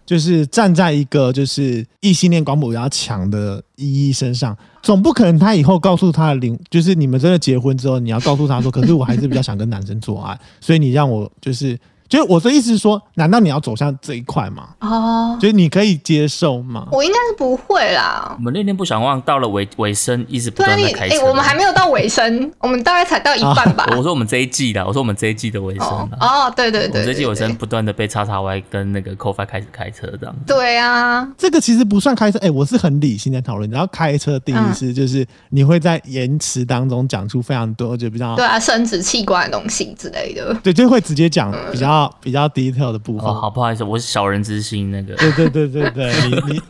[0.04, 11.78] 就是站在一个就是异性恋广谱比较强的依依身上，总不可能他以后告诉他的灵， 就是你们真的结婚之后，你要告诉他说，可是我还是比较想跟男生做爱，所以你让我就是。
[12.14, 14.68] 就是我的意思是说，难道你要走向这一块吗？
[14.78, 16.86] 哦，就是你可以接受吗？
[16.92, 18.32] 我应该是不会啦。
[18.38, 21.24] 我们那天不想忘到了尾尾声，一直不断的开车。
[21.26, 23.84] 我们还没有到尾声，我们大概才到一半吧。
[23.96, 25.88] 我说我们这一季的，我说我们这一季的尾声。
[26.20, 30.36] 哦，对对对，我这季尾声不断的被叉叉 Y 跟那个 c o f i 开始开车这样。
[30.46, 32.38] 对啊，这个其实不算开车。
[32.38, 33.68] 哎，我是很理性在讨论。
[33.70, 40.54] 然后开车定义是就是你会在言辞当中讲出非常多就比较对啊生殖器官的东西之类的。
[40.62, 42.03] 对，就会直接讲比较。
[42.20, 45.14] 比较 detail 的部分，好不好意思，我是小人之心那个。
[45.16, 46.60] 对对对对对，你你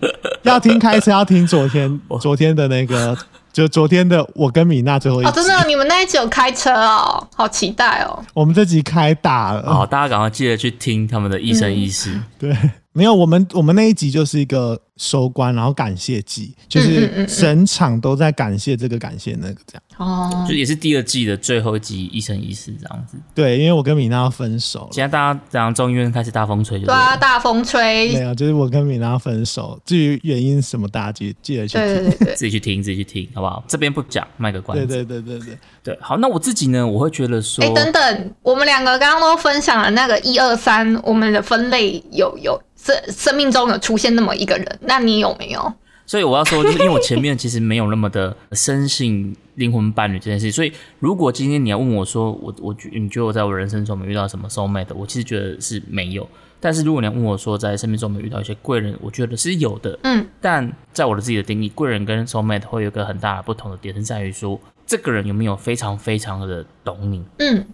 [0.42, 3.16] 要听开车，要听昨天 昨天的那个，
[3.53, 5.31] 就昨天的我跟米娜最后一集。
[5.31, 8.23] 哦，真的，你们那一集有开车哦，好期待哦。
[8.35, 12.20] 我们这集开大了，好，大家赶快记得去听他们的一生一世。
[12.38, 12.57] 对，
[12.96, 19.83] 没有，我们我们那一集就是一个收官，然后感谢季，就是嗯整场都在感谢这个感谢那个这样。
[19.96, 23.16] 哦就，也是第二季的最后一集一生一世这样子。
[23.35, 24.88] 对，因为我跟米娜要分手了。
[24.92, 29.80] 现在大家然后中医院开始大风吹就对啊，大风没吹，有，就是我跟米娜分手。
[29.85, 32.04] 至于原因什么，大家记记得去对听。
[32.04, 33.64] 对对对，自己去听，自己去听，好不好？
[33.66, 35.04] 这边不讲，卖个关对子。
[35.04, 35.59] 对对对对，对，
[36.01, 45.73] 好，那我自己呢，我会觉得说，哎、等等，我们两个刚刚都分享了那个一二三，我们的分类有有生生命中有出现那么一个人，那你有没有？
[46.07, 56.29] 所以我要说，就是因为我前面其实没有那么的深信灵魂伴侣这件事，所以如果今天你要问我说，我我觉你觉得我在我人生中没遇到什么 soul mate，我其实觉得是没有。
[56.61, 59.99] 但是如果你要问我说，在生命中没遇到一些贵人，我觉得是有的。
[60.03, 67.23] 嗯，但在我的自己的定义，贵人跟 soul mate 会有一个很大的不同的点，是在于说，这个人有没有非常非常的懂你。
[67.38, 67.66] 嗯，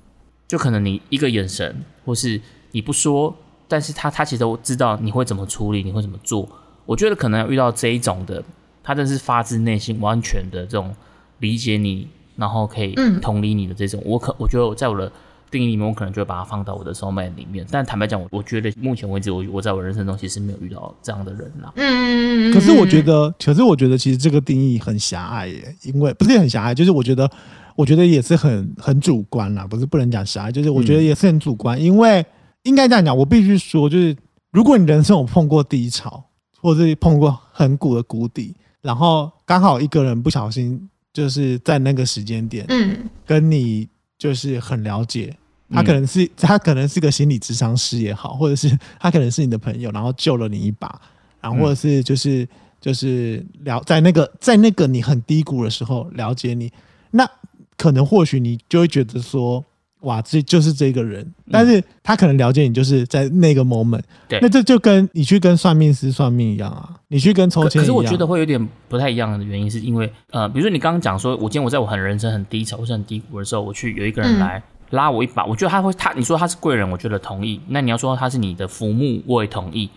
[0.46, 2.40] 就可能你一个眼神，或是
[2.72, 6.48] 你不说，但是他他其实都知道你会怎么处理，你会怎么做。
[6.86, 8.42] 我觉得可能要遇到这一种的，
[8.82, 10.94] 他真的是发自内心、完全的这种
[11.38, 15.10] 理解你，然后可以嗯同理你的这种，我可我觉得我在我的
[15.50, 17.66] 定义里面，我可能就会把它放到我的 soul mate 里面。
[17.70, 21.72] 但坦白讲，我我觉得目前为止，我我在我人生中其实没有遇到这样的人啦。
[21.76, 27.30] 嗯，可是我觉得，可是我觉得其实这个定义很狭隘耶，因为不是很狭隘，就是我觉得，
[27.76, 32.24] 我觉得也是很很主观啦，不是不能讲狭隘，就是我觉得也是很主观，因为
[32.62, 34.16] 应该这样讲，我必须说，就是
[34.52, 36.24] 如果你人生有碰过低潮，
[36.60, 45.34] 或者是碰过很谷的谷底，然后刚好一个人不小心就是在那个时间点嗯跟你就是很了解。
[45.70, 51.00] 他可能是、他可能是个心理智商师也好，或者是他可能是你的朋友，然后救了你一把，
[51.40, 52.46] 然后或者是就是、
[52.80, 56.72] 就是了在那个在那个你很低谷的时候了解你，
[57.12, 57.28] 那
[57.76, 59.64] 可能或许你就会觉得说，
[60.00, 64.38] 哇，这就是这个人，但是他可能了解你就是在那个 moment，对。
[64.40, 74.40] 那这就跟你去跟算命师算命一样啊，你去跟抽签可签一样，是我觉得会有点不太一样的原因，是因为呃，比如说你刚刚讲说，我今天我在我很人生很低潮或是很低谷的时候，我去有一个人嗯。
[74.40, 77.60] 来拉我一把，我觉得他会他你说他是贵人，我觉得同意。
[77.68, 79.88] 那你要说他是你的父母，我也同意。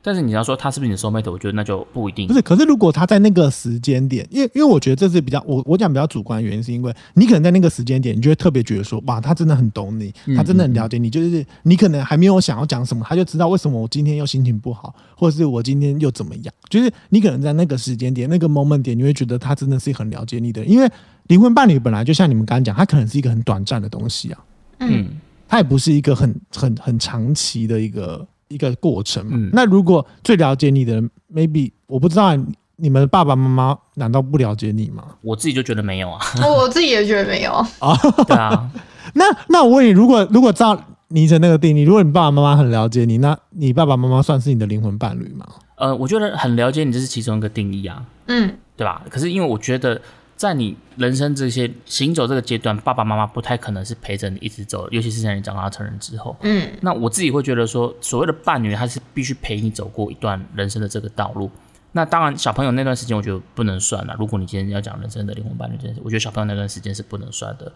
[0.00, 2.32] 但是你要说他是不是你的 soul mate，我觉得那就不一定不。
[2.32, 20.88] 是，可是如果他在那个时间点，因为因为我觉得这是比较我我讲比较主观的原因，是因为你可能在那个时间点，你就会特别觉得说，哇，他真的很懂你，他真的很了解你，就是你可能还没有想要讲什么，他就知道为什么我今天又心情不好，或者是我今天又怎么样，就是你可能在那个时间点、那个 moment 点，你会觉得他真的是很了解你的，因为
[21.28, 24.38] 灵魂伴侣本来就像你们刚刚讲，它可能是一个很短暂的东西啊，
[24.80, 25.06] 嗯，
[25.46, 29.32] 它也不是一个很很很长期的一个一个过程嘛。
[29.34, 32.44] 嗯那如果最了解你的人，maybe 我不知道你
[32.76, 35.04] 你们的爸爸妈妈难道不了解你吗？
[35.20, 36.18] 我自己就觉得没有啊。
[36.44, 37.96] 我自己也觉得没有啊。
[38.26, 38.70] 对啊，
[39.14, 45.46] 那那我问你，如果如果照倪晨那个定义，如果你爸爸妈妈很了解你，那你爸爸妈妈算是你的灵魂伴侣吗？
[45.76, 49.02] 呃，我觉得很了解你，这是其中一个定义啊，嗯对吧？
[49.10, 50.00] 可是因为我觉得。
[50.38, 56.36] 在你人生这些行走这个阶段，爸爸妈妈不太可能是陪着你一直走，尤其是在你长大成人之后。
[56.42, 61.50] 嗯那我自己会觉得说，所谓的伴侣，他是必须陪你走过一段人生的这个道路。
[61.90, 64.14] 那当然，小朋友那段时间我觉得不能算了。
[64.16, 67.72] 如果你今天要讲人生的灵魂伴侣这件事，我觉得小朋友那段时间是不能算的。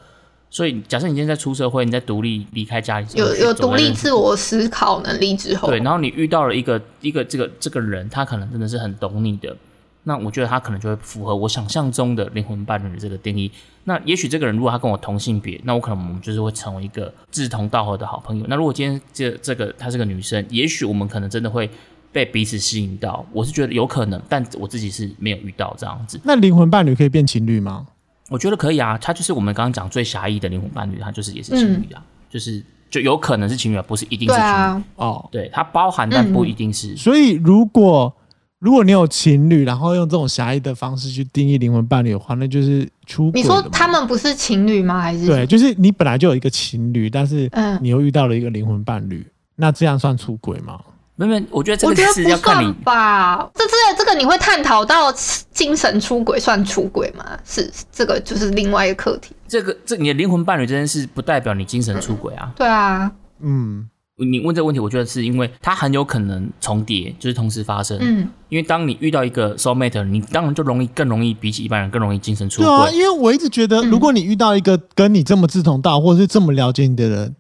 [0.49, 9.57] 所以，假设你今天在出社会，你在独立离开家里，有有独立自我思考能力之后，对，然后你遇到了一个一个这个这个人，他可能真的是很懂你的，
[10.05, 13.51] 那我觉得他可能就会符合我想象中的灵魂伴侣的这个定义。
[13.85, 18.45] 那也许这个人如果他跟我同性别，那我可能我们就是会成为一个志同道合的好朋友。
[18.49, 21.69] 那如果今天这这个她是个女生，也许我们可能真的会
[22.11, 23.25] 被彼此吸引到。
[23.33, 26.21] 我是觉得有可能，但我自己是没有遇到这样子。
[26.25, 27.87] 那灵魂伴侣可以变情侣吗？
[28.29, 34.47] 我觉得可以啊，他就是我们刚刚讲最狭义的灵魂伴侣，他就是也是情侣啊，就是就有可能是情侣啊，不是一定是情侣。
[34.47, 36.97] 啊，哦，对，它包含但不一定是。
[36.97, 38.15] 所以如果
[38.63, 45.01] 如果你有情侣，然后用这种狭义的方式去定义灵魂伴侣的话，那就是出轨你说他们不是情侣吗？
[45.01, 45.45] 还是对，？
[45.45, 50.79] 就是你本来就有一个情侣，但是嗯你又遇到了一个灵魂伴侣，那这样算出轨吗？
[51.17, 53.51] 没有没，我觉得这个我觉得不是要看你算吧。
[53.53, 55.13] 这这这个你会探讨到
[55.51, 57.37] 精神出轨算出轨吗？
[57.45, 59.35] 是这个就是另外一个课题。
[59.49, 62.53] 这个这你的灵魂伴侣这件事，不代表你精神出轨啊。
[62.57, 63.89] 对啊，嗯，
[64.25, 67.99] 你问这个问题，我觉得是因为它很有可能重叠，就是同时发生。
[68.01, 77.37] 嗯，因为当你遇到一个 soul mate，你当然就容易更容易比起一般人更容易精神出轨对啊，因为我一直觉得，嗯如果你遇到一个跟你这么志同道，或者是这么了解你的人，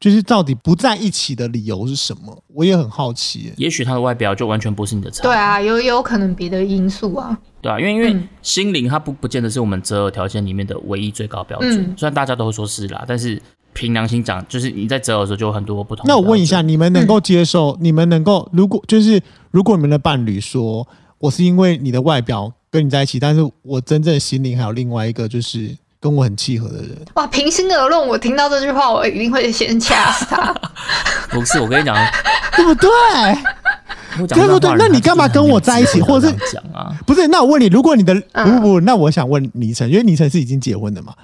[0.00, 2.42] 就是到底不在一起的理由是什么？
[2.48, 3.54] 我也很好奇耶。
[3.56, 5.22] 也许他的外表就完全不是你的菜。
[5.22, 7.38] 对啊，有有可能别的因素啊。
[7.60, 11.80] 对啊，因为因为嗯心灵它不不见得是我们择偶条件里面的唯一最高标准。
[11.80, 13.40] 嗯虽然大家都会说是啦，但是
[13.74, 17.76] 凭良心讲，就是你在择偶的时候就有很多不同那我问一下，你们能够接受？
[17.80, 19.20] 你们能够如果就是
[19.50, 20.86] 如果你们的伴侣说，
[21.18, 30.54] 我是因为你的外表跟你在一起，但是我真正心灵还有另外一个就是跟我很契合的人，哇，平心而论，我听到这句话，我一定会先掐死他。
[31.30, 31.96] 不是我跟你讲，
[32.56, 32.90] 对不对？
[34.20, 36.92] 我讲对不对那你干嘛跟我在一起或者是讲啊？
[37.06, 41.14] 不是，那我问你，如果你的嗯不不不，那我想问倪晨，因为倪晨是已经结婚的嘛。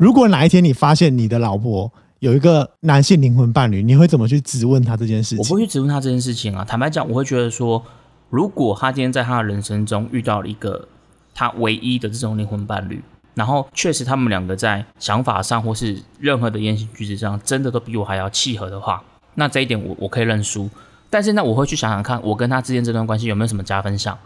[0.00, 5.38] 如果哪一天你发现你的老婆有一个男性灵魂伴侣，你会怎么去质问他这件事情？
[5.40, 6.64] 我不会去质问他这件事情啊。
[6.64, 7.84] 坦白讲，我会觉得说，
[8.30, 10.88] 如果他今天在他的人生中遇到了一个
[11.34, 13.02] 他唯一的这种灵魂伴侣，
[13.34, 19.02] 然后确实他们两个在想法上或是任何的言行举止上，真的都比我还要契合的话，
[19.34, 20.70] 那这一点我我可以认输。
[21.10, 24.16] 但是呢，我会去想想看，我跟他之间这段关系有没有什么加分项。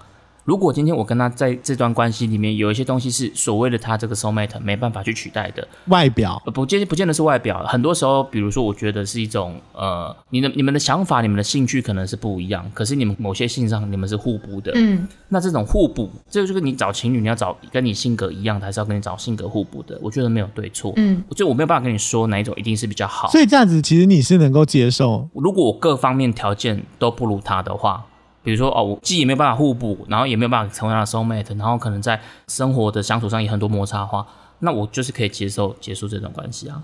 [0.45, 14.72] 如果今天我跟他在这段关系里面有一些东西是所谓的他这个 soul mate 没办法去取代的，外表呃，不见不见得是外表，很多时候，比如说，我觉得是一种呃，你的你们的想法、你们的兴趣可能是不一样，可是你们某些性上你们是互补的。
[14.74, 19.99] 嗯，那这种互补，这就是你找情侣，你要找跟你性格一样的，还是要跟你找性格互补的？
[20.03, 20.92] 我觉得没有对错。
[20.97, 23.30] 嗯，就我没有办法跟你说哪一种一定是比较好。
[23.30, 25.28] 所以这样子，其实你是能够接受。
[25.34, 28.05] 如果我各方面条件都不如他的话，
[28.45, 34.24] 比如说哦，我既也没有办法互补，然后也没有办法成为他的 soul mate，然后可能在生活的相处上也很多摩擦的话，
[34.61, 36.82] 那我就是可以接受结束这段关系啊，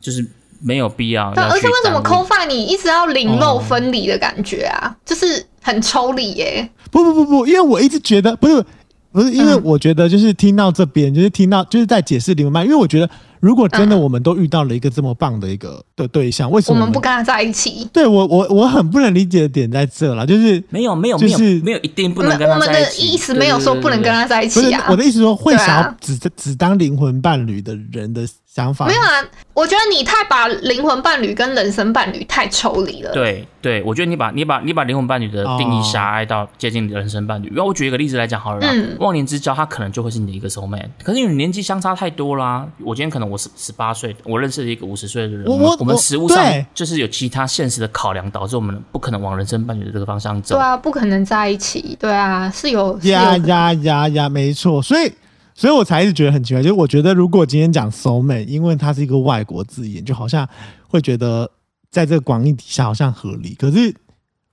[0.00, 0.26] 就是
[0.60, 4.96] 没有必要对，要而且为什么耽误 CoFi 你一直要零漏分离的感觉啊？
[5.04, 6.68] 就是很抽离耶。
[6.90, 8.64] 不不不不，因为我一直觉得不是
[9.12, 13.08] 不是，因为嗯我觉得就是听到这边，就是听到就是在解释灵魂伴侣，因为我觉得
[13.40, 23.06] 如果真的嗯我们都遇到了一个这么棒的一个的对象，为什么我们不跟他在一起，对我我我很不能理解的点在这了，就是没有没有没有就是没有一定不能跟我们的他在一起。
[23.08, 24.86] 意思没有说不能跟他在一起啊。
[24.88, 29.22] 我的意思说会想要只只当灵魂伴侣的人的想法没有啊，
[29.54, 33.12] 我觉得你太把灵魂伴侣跟人生伴侣太抽离了。
[33.12, 37.46] 对对，我觉得你把你把你把灵魂伴侣的定义哦狭隘到接近人生伴侣。
[37.54, 42.66] 然后我举一个例子来讲好了啦，嗯忘年之交他可能就会是你的一个 soul mate，可是因为你年纪相差太多啦。
[42.80, 46.44] 我今天可能我是十八岁，我认识了一个五十岁的人，我我们我们我我实物上
[46.74, 50.60] 就是有其他现实的考量，导致我们不可能往人生伴侣的这个方向走对。
[50.60, 51.96] 啊，不可能在一起。
[52.00, 55.12] 对啊，是有呀呀呀呀，没错，所以
[55.54, 60.48] 所以我才一直觉得很奇怪，就是我觉得如果今天讲 soul mate，因为它是一个外国字眼，就好像
[60.88, 61.50] 会觉得
[61.90, 63.94] 在这个广义底下好像合理，可是。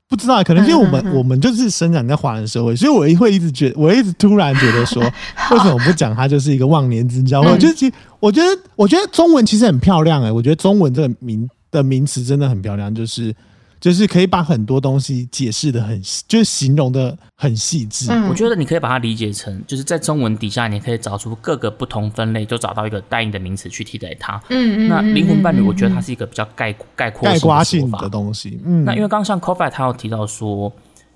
[0.10, 7.42] 不知道，可能因为我们、嗯嗯嗯我们就是生长在华人社会，所以我会一直觉得我一直突然觉得说，为什么不讲它就是一个忘年之交？
[7.42, 13.36] 嗯我觉得其实我觉得我觉得中文其实很漂亮哎、我觉得中文这个名的名词真的很漂亮，就是
[13.80, 18.12] 就是可以把很多东西解释的很细，就是形容的很细致。
[18.12, 24.42] 嗯我觉得你可以把它理解成，就是在中文底下，你可以找出各个不同分类，就找到一个对应的名词去替代它。
[24.50, 30.72] 嗯嗯，那嗯灵魂伴侣，嗯我觉得它嗯是一个比较概概括概括性的东西，嗯，那因为刚刚像 Coffee 他有提到说，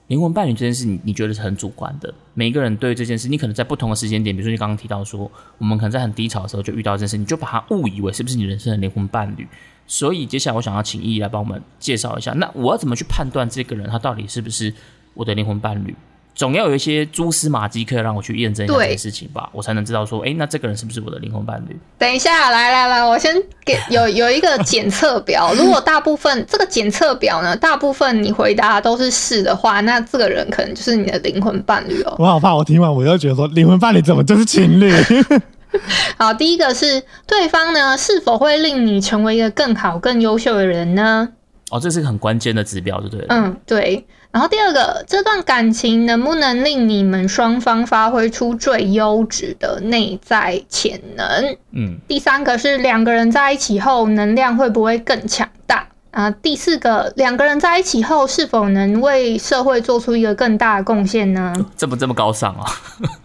[0.08, 9.48] 灵魂伴侣这件事你你觉得是很主观的，每一个人对这件事，你可能在不同的时间点，比如说你刚刚提到说，我们可能在很低潮的时候就遇到这件事，你就把它误以为是不是你人生的灵魂伴侣。
[9.92, 14.74] 所以接下来我想要请易来帮我们介绍一下，那我要怎么去判断这个人他到底是不是
[15.14, 15.94] 我的灵魂伴侣？
[16.34, 21.78] 总要有一些蛛丝马迹可以让我去验证一下这对件事情吧，我才能知道说，哎，那这个人是不是我的灵魂伴侣？
[21.98, 23.36] 等一下，来来来，我先
[23.66, 25.54] 给有有一个检测表。
[25.56, 32.16] 如果大部分这个检测表呢，大部分你回答都是是的话，那这个人可能就是你的灵魂伴侣哦。
[32.18, 34.90] 我好怕，我听完我又觉得说灵魂伴侣怎么就是情侣？
[36.18, 41.30] 好，第一个是对方呢是否会令你成为一个更好、更优秀的人呢？
[41.72, 43.28] 哦，这是个很关键的指标，对不对了？
[43.30, 44.06] 嗯，对。
[44.32, 51.58] 然后第二个，这段感情能不能令你们双方发挥出最优质的内在潜能？
[51.72, 55.86] 嗯，第三个是两个人在一起后能量会不会更强大？
[56.12, 61.54] 啊，第四个，两个人在一起后是否能为社会做出一个更大的贡献呢？
[61.78, 62.66] 这么这么高尚啊？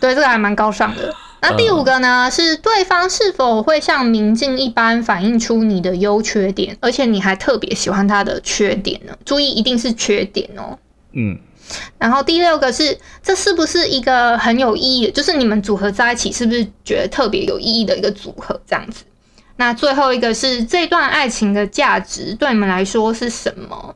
[0.01, 1.13] 对，这个还蛮高尚的。
[1.49, 9.17] 那第五个呢，是对方是否会像明镜一般反映出你的优缺点，而且你还特别喜欢他的缺点呢？
[9.25, 10.77] 注意，一定是缺点哦。
[11.13, 11.39] 嗯，
[11.99, 15.13] 然后第六个是，这是不是一个很有意义的？
[15.13, 18.61] 就是你们组合在一起，是不是觉得特别有意义的一个组合？
[18.67, 19.05] 这样子。
[19.57, 23.95] 那最后一个是这段爱情的价值对你们来说是什么？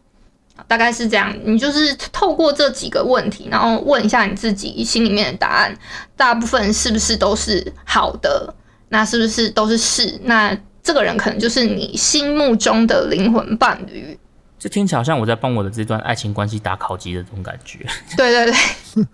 [0.67, 5.75] 大概是这样，你就是透过这几个问题，然后问一下你自己心里面的答案，
[6.17, 8.55] 大部分是不是都是好的？
[8.89, 10.19] 那是不是都是是？
[10.25, 14.19] 那这个人可能就是你心目中的灵魂伴侣。
[14.59, 17.79] 这听起来好像我在帮我的这段爱情关系打考级的这种感觉。
[18.15, 19.07] 对对对，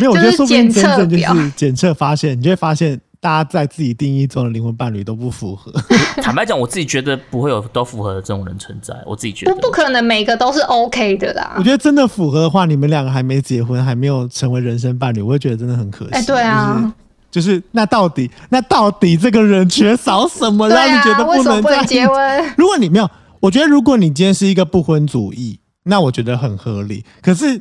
[0.00, 5.72] 没有，我觉得说不定真正就就是检测是检测发现，你就会发现大家在自己定义中的灵魂伴侣都不符合。
[6.22, 8.94] 坦白讲，我自己觉得不会有都符合的这种人存在。
[9.06, 11.62] 我自己觉得不不可能每个都是 OK 的啦我。
[11.62, 16.10] 觉得真的符合的话，你们两个还没结婚，还没有成为人生伴侣，我会觉得真的很可惜。
[16.12, 16.92] 哎、对啊，
[17.30, 22.06] 就是，就是那到底那到底这个人缺少什么，让你觉得不能结？
[22.06, 22.54] 婚？
[22.56, 23.10] 如果你没有，
[23.40, 27.04] 我觉得如果你今天是一个不婚主义，那我觉得很合理。
[27.20, 27.60] 可是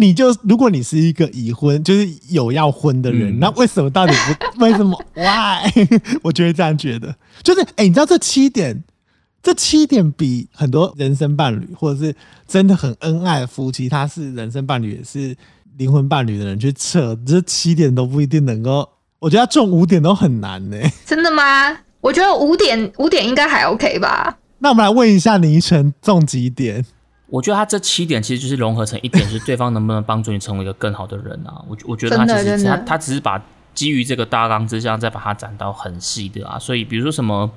[0.00, 4.12] 你就如果你是一个已婚，就是有要婚的人，嗯那为什么到底
[4.54, 4.62] 不？
[4.64, 4.96] 为什么？
[5.14, 5.68] Why？
[6.22, 8.84] 我就会这样觉得，就是哎、你知道这七点，
[9.42, 12.14] 这七点比很多人生伴侣或者是
[12.46, 15.36] 真的很恩爱的夫妻，他是人生伴侣也是
[15.76, 18.88] 灵魂伴侣的人去测，这七点都不一定能够。
[19.18, 21.76] 我觉得要中五点都很难呢、 真的吗？
[22.00, 24.38] 我觉得五点五点应该还 OK 吧。
[24.60, 26.84] 那我们来问一下倪晨中几点？
[27.30, 31.62] 我觉得他这七点其实就是融合成一点，是对方能不能帮助你成为一个更好的人啊。
[31.68, 33.38] 我我觉得他其实他他只是把
[33.74, 36.58] 基于这个大纲之下，再把它展到很细的啊。
[36.58, 37.50] 所以比如说什么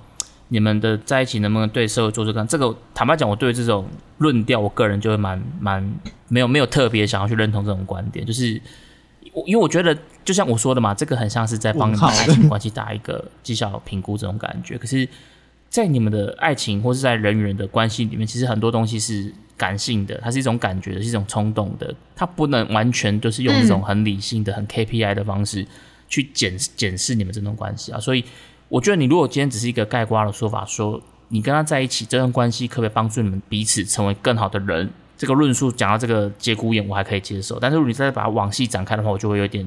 [0.49, 5.81] 你们的在一起能不能对社会做出更这个，坦白讲，我对这种论调，我个人就会蛮蛮
[6.27, 8.61] 没有没有特别想要去认同这种观点，就是
[9.31, 15.07] 我因为我觉得就像我说的嘛，这个很像是在帮你们爱情关系打一个绩效评估这种感觉，可是。
[15.71, 25.65] 在你们的爱情或是在人与人的关系里面，其实很多东西是感性的，它是一种感觉的，是一种冲动的，它不能完全就是用一种很理性的、很 KPI 的方式
[26.09, 27.99] 去检检视你们这段关系啊。
[28.01, 28.21] 所以，
[28.67, 37.57] 我觉得你如果今天只是一个盖瓜的说法，说你跟他在一起这段关系可不可以帮助你们彼此成为更好的人，这个论述讲到这个节骨眼，我还可以接受。
[37.57, 39.65] 但是如果你再把它往细展开的话，我就会有点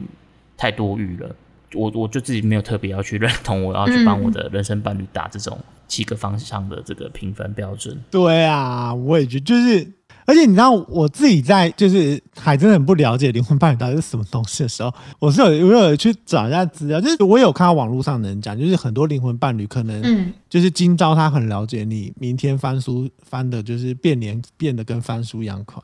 [0.55, 1.35] 太多余了。
[1.75, 5.59] 我我就自己没有特别要去认同，我要去帮我的人生伴侣打这种
[5.89, 7.99] 七个方向的这个评分标准。
[8.11, 9.93] 对啊，我也觉得就是，
[10.25, 25.83] 而且你知道我自己在就是还真的很不了解灵魂伴侣到底是什么东西的时候，我是有我有去找一下资料，就是我有看到网络上的人讲，就是很多灵魂伴侣可能嗯，就是今朝他很了解你，明天翻书翻的就是变脸变得跟翻书一样快。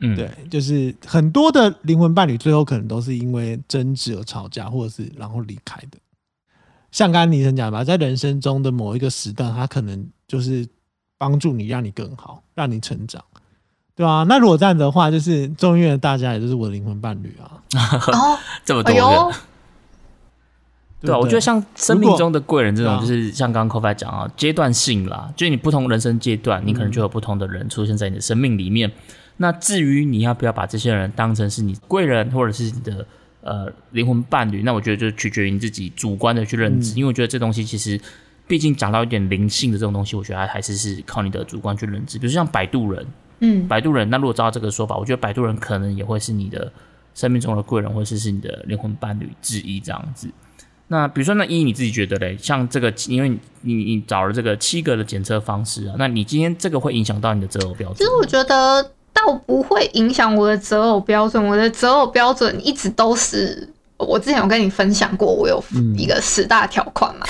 [0.00, 5.98] 嗯，对，就是很多的灵魂伴侣最后可能都是因为争执而吵架，或者是然后离开的。
[6.90, 10.66] 像刚刚倪晨讲吧，在人生中的某一个时段，他可能就是
[11.18, 13.22] 帮助你，让你更好，让你成长，
[13.96, 17.62] 对啊，那如果这样子的话，就是众议院的大家，也就是我的灵魂伴侣啊。
[18.12, 19.02] 哦，这么多人，
[21.02, 28.92] 对啊，我觉得像生命中的贵人这种，就是像刚刚 Kofi 讲啊，阶段性啦，就是你不同人生阶段，你可能就有不同的人出现在你的生命里面。
[29.36, 33.06] 那至于你要不要把这些人当成是你贵人，或者是你的
[33.40, 38.00] 呃灵魂伴侣，那我觉得就取决于你自己主观的去认知，嗯因为我觉得这东西其实。
[38.46, 42.18] 毕竟讲到一点灵性的这种东西，我觉得还还是是靠你的主观去认知。
[42.18, 43.06] 比如像摆渡人，
[43.40, 46.70] 嗯，摆渡人，那如果照这个说法，我觉得摆渡人可能也会是你的
[47.14, 50.28] 生命中的贵人，或者是你的灵魂伴侣之一这样子。
[50.88, 58.10] 那比如说，那一你自己觉得嘞，像这个，因为你你你找了这个七个的检测方式啊，那你今天这个会影响到你的择偶标准其实？
[58.10, 63.68] 我觉得倒不会影响我的择偶标准，我的择偶标准一直都是。
[63.96, 67.24] 我之前有跟你分享过，我有嗯一个十大条款嘛，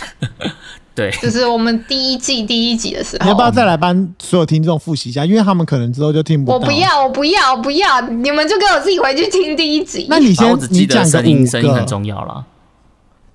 [0.95, 5.27] 对，就是我们第一季第一集的时候，你要不要再来帮所有听众复习一下？
[5.27, 6.57] 因为他们可能之后就听不到。
[6.57, 6.73] 我不。
[6.73, 10.07] 要，我不要，我不要，你们就给我自己回去听第一集。
[10.09, 11.87] 那你先啊我只，记得你讲个声音，声音很。
[11.87, 12.43] 重要啦。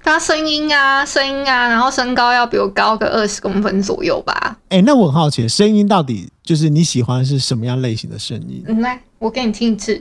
[0.03, 4.57] 他声音啊，声音啊，然后身高要比我高个二十公分左右吧。
[4.69, 8.63] 哎、那我很好奇，声音到底就是你喜欢是什么样类型的声音？
[8.67, 9.93] 嗯，来，我给你听一次。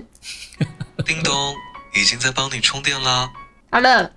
[1.04, 1.32] 叮咚，
[1.94, 3.28] 已经在帮你充电啦。
[3.70, 4.10] 好了，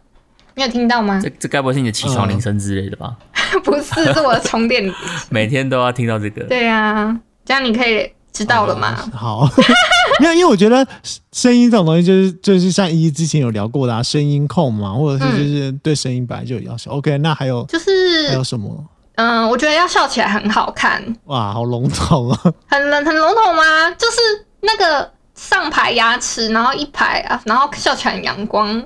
[0.55, 1.29] 你有听到吗这？
[1.39, 3.15] 这该不会是你的起床铃声之类的吧？
[3.63, 4.91] 不是，是我的充电。
[5.29, 6.43] 每天都要听到这个。
[6.45, 8.95] 对啊，这样你可以知道了吗？
[9.13, 9.47] 好，
[10.21, 10.85] 没有，因为我觉得
[11.31, 16.91] 声音这种东西，就是就是像一之前有聊过的啊，声音控嘛，或者是就是对声音本来就有要求。
[16.91, 18.85] OK，那还有就是还有什么？
[19.15, 22.39] 嗯，我觉得要笑起来很好看，哇，好笼统啊！
[22.67, 23.91] 很很笼统吗？
[23.97, 24.17] 就是
[24.61, 28.81] 那个上排牙齿，然后一排啊，然后笑起来很阳光，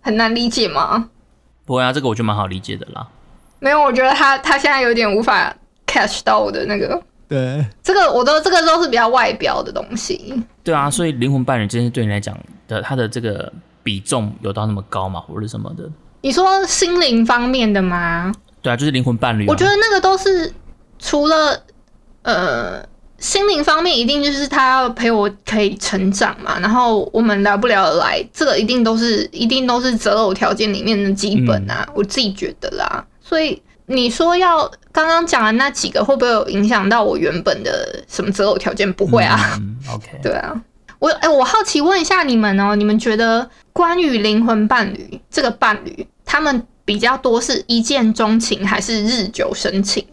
[0.00, 1.08] 很难理解吗？
[1.66, 3.06] 不会啊，这个我觉得蛮好理解的啦。
[3.58, 5.54] 没有，我觉得他他现在有点无法
[5.86, 10.34] catch 到我的那个，对，这个我都这个都是比较外表的东西。
[10.62, 12.36] 对啊，所以灵魂伴侣这件事对你来讲
[12.68, 13.52] 的，它的这个
[13.82, 15.90] 比重有到那么高吗，或者什么的？
[16.22, 18.32] 你说心灵方面的吗？
[18.62, 19.46] 对啊，就是灵魂伴侣、啊。
[19.48, 20.52] 我觉得那个都是
[20.98, 21.60] 除了
[22.22, 22.84] 呃
[23.18, 33.04] 心灵方面，一定就是他要陪我可以成长嘛，然后我们聊不聊得来，这个一定都是一定都是择偶条件里面的基本啊，我自己觉得啦。
[33.20, 38.92] 所以你说要刚刚讲的那几个，会不会有影响到我原本的什么择偶条件？
[38.92, 39.38] 不会啊。
[39.58, 40.18] 嗯， OK。
[40.22, 40.60] 对啊，
[40.98, 50.04] 我哎、我好奇问一下你们哦，你们觉得关于灵魂伴侣这个伴侣，他们比较多是一见钟情还是日久生情？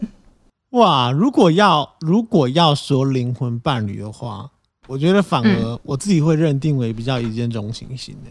[0.70, 4.50] 哇，如果要如果要说灵魂伴侣的话，
[4.86, 8.30] 我觉得反而我自己会认定为比较一见钟情型的、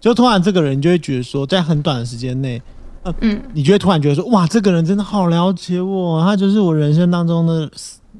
[0.00, 2.60] 就突然这个人就会觉得说，在很短的时间内，
[3.20, 7.70] 嗯，你就会突然觉得说，哇，这个人真的好了解我，他就是我人生当中的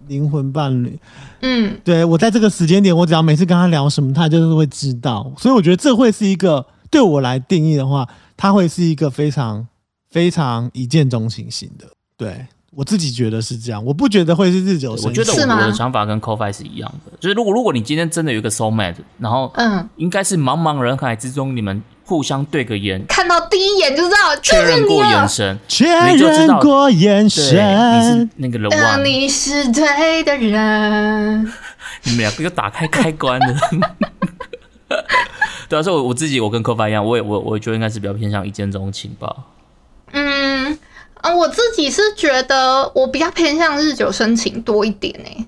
[0.08, 0.98] 灵魂伴侣。
[1.40, 5.32] 嗯，对我在这个时间点，我只要每次跟他聊什么，他就是会知道。
[5.36, 9.66] 所以我觉得这会是一个对我来定义的话，他会是一个非常
[10.10, 11.86] 非常一见钟情型的。
[12.16, 15.08] 对我自己觉得是这样，我不觉得会是日久生情。
[15.08, 31.52] 我觉得我的想法跟 CoFi 是一样的，就是如果如果你今天真的有一个 soul mate，然后嗯应该是茫茫人海之中，你们互相对个眼，看到第一眼就知道确认过眼神，确你就知道认过眼对，神你是，那个嗯，one，你是对的人。
[32.04, 33.46] 你们两个就打开开关了。
[35.68, 39.34] 对啊，所以我我自己我跟 CoFi 一样，我也我我觉得应该是比较偏向一见钟情吧。
[40.12, 40.78] 嗯，
[41.22, 45.46] 啊，我自己是觉得我比较偏向日久生情多一点呢、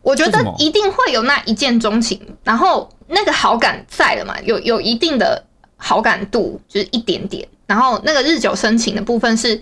[0.00, 5.44] 我觉得一定会有那一见钟情，然后那个好感在了嘛，有有一定的
[5.84, 7.46] 好感度，就是一点点。
[7.66, 9.60] 然后那个日久生情的部分是，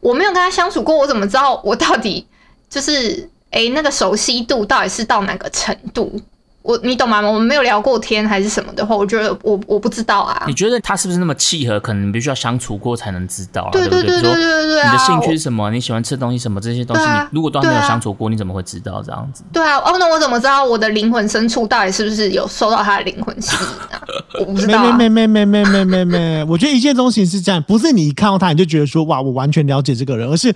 [0.00, 2.26] 我没有跟他相处过，我怎么知道我到底
[2.68, 6.20] 就是诶、那个熟悉度到底是到哪个程度？
[6.62, 7.20] 我你懂吗？
[7.22, 10.52] 我们没有聊过天还是什么的话，我觉得我我不知道啊你。
[10.52, 11.80] 觉得他是不是那么契合？
[11.80, 14.92] 可能必须要相处过才能知道啊，对对对对对对啊！
[14.92, 15.70] 你的兴趣是什么？
[15.70, 16.60] 你喜欢吃东西什么？
[16.60, 19.42] 这些东西，啊你如果都还没有相处过，你怎么会知道这样子？
[19.52, 24.02] 对啊，哦，那我怎么知道我的灵魂深处到底是不是有受到他的灵魂吸引啊？
[24.40, 24.92] 我不知没道、啊。
[24.92, 30.54] 没没没没没没没没，我觉得一见钟情是这样，不是你一看到他你就觉得说哇，我完全了解这个人，而是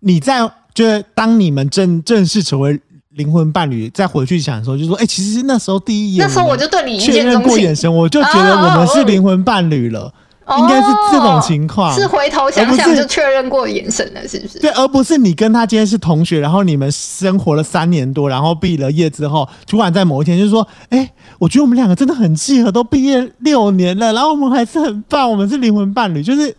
[0.00, 2.80] 你在就是当你们正正式成为
[3.18, 10.12] 灵魂伴侣，再回去想的时候，就说哎、其实那时候第一眼那时候我就对你一确认过眼，神，我就觉得我们是灵魂伴侣了，
[10.46, 14.60] 哦应该是这种情况，是回头想想就确认过眼神了，是不是？
[14.60, 26.56] 对，而不是你跟他今天是同学，然后你们生活了三年多，然后毕了业之后，突然在某一天就说：“哎、我觉得我们两个真的很契合，都毕业六年了，然后我们还是很棒，我们是灵魂伴侣。”就是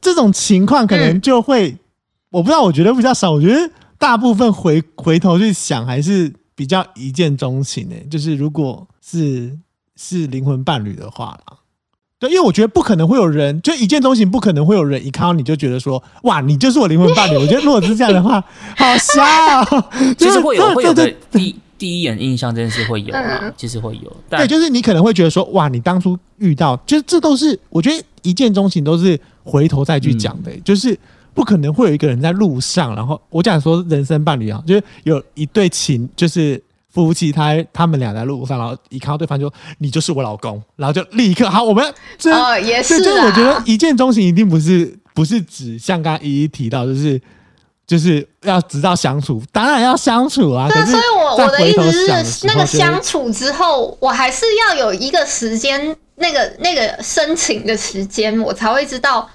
[0.00, 1.76] 这种情况，可能嗯就会、
[2.30, 3.32] 我不知道，我觉得比较少。
[3.32, 3.70] 我觉得
[4.00, 9.58] 大部分回回头去想，还是比较一见钟情诶、就是如果是
[9.94, 11.58] 是灵魂伴侣的话啦。
[12.18, 17.36] 对，因为我觉得不可能会有人就一见钟情，不可能会有人一看到你就觉得说，哇，你就是我灵魂伴侣。
[17.38, 18.42] 我觉得如果是这样的话，
[18.76, 19.84] 好瞎哦。
[20.18, 20.94] 其实会有会有
[21.30, 23.14] 第第一眼印象这件事会有
[23.56, 30.98] 其实会有，但对，就是你可能会觉得说，哇，你当初遇到，就是这都是我觉得一见钟情都是回头再去讲的、就是
[31.34, 36.62] 不可能会有一个人在路上，然后我讲说人生伴侣啊，就是有一对情，就是
[36.92, 43.26] 夫妻他他们俩在路上，然后一看到对方就你就是我老公，然后就立刻好，我们这、 哦，也是对，就是啊。
[43.26, 47.20] 我觉得一见钟情一定不是不是指像刚刚一一提到，就是
[47.86, 50.68] 就是要直到相处，当然要相处啊。
[50.68, 59.28] 对，所以我我的意思是，那个相处之后，我还是要有一个时间，那个那个深情的时间，我才会知道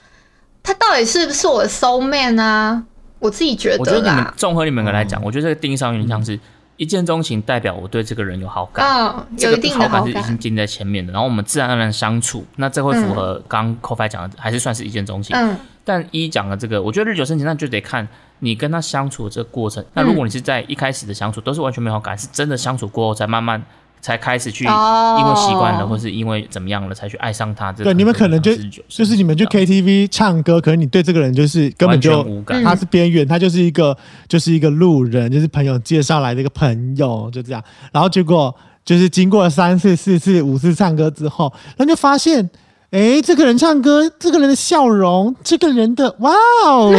[0.65, 2.83] 他到底是不是我的 soul man 啊。
[3.19, 6.37] 我自己觉我觉得你们得啦，综合你们来嗯讲，我觉得这个定义上有点像是
[6.77, 8.85] 一见钟情，代表我对这个人有好感。
[8.85, 15.35] 嗯，这个有一定的好好感，是已经进在前面的，然后我们自然而然相处，那这会符合刚刚 CoFi 讲的，还是算是一见钟情。
[15.35, 15.55] 嗯
[15.87, 18.07] 但一讲的这个，我觉得日久生情，那就得看
[18.39, 19.85] 你跟他相处的这个过程。
[19.93, 23.63] 那如果你是在一开始的相处都是完全没有好感，是真的相处过后才慢慢
[24.05, 27.71] 才开始去，哦因为习惯了，或是因为怎么样了，才去爱上他。
[27.71, 28.51] 对你们可能就
[28.87, 32.61] 就是你们去 KTV 唱歌，可能你对这个人就是根本就无感。
[32.61, 33.97] 嗯他是边缘，他就是一个
[34.27, 37.63] 就是一个路人，就是朋友介绍来的一个朋友，就这样。
[37.91, 42.47] 然后结果就是经过了三次、四次、五次唱歌之后，然后就发现，
[42.91, 46.31] 哎，这个人唱歌，这个人的笑容，这个人的哇
[46.67, 46.91] 哦，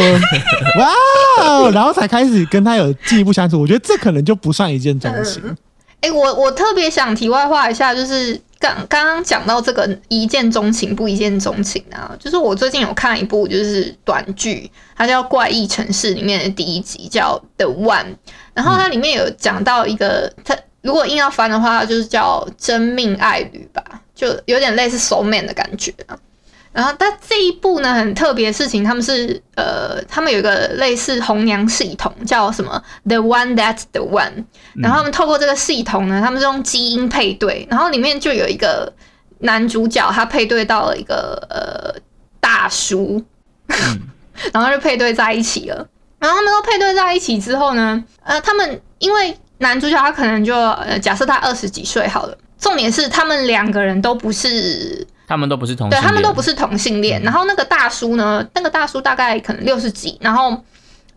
[0.77, 3.61] 哇哦，然后才开始跟他有进一步相处。
[3.61, 5.41] 我觉得这可能就不算一见钟情。
[6.01, 18.05] 哎、我我特别想题外话一下，就是刚刚刚讲到这个一见钟情不一见钟情啊，就是我最近有看一部就是短剧，它叫《怪异城市》里面的第一集叫《The One》，
[18.53, 23.83] 然后它里面有讲到一个，它如果硬要翻的话，就是叫真命爱侣吧，
[24.15, 26.17] 就有点类似 soul man 的感觉啊。
[26.77, 34.45] 然后，但这一部呢很特别的事情，他们是呃，他们有一个类似红娘系统，叫什么 The One That's the One。
[34.75, 38.93] 然后他们透过这个系统呢，他们是用基因配对，然后里面就有一个
[39.39, 41.99] 男主角，他配对到了一个呃
[42.39, 43.25] 大叔，
[44.53, 45.87] 然后就配对在一起了。
[46.19, 57.21] 然后他们都配对在一起之后呢，呃，他们因为男主角他可能就呃假设他二十几岁好了，重点是他们两个人都不是他们都不是同性对，他们都不是同性恋。
[57.21, 60.63] 然后那个大叔呢，那个大叔大概可能六十几，然后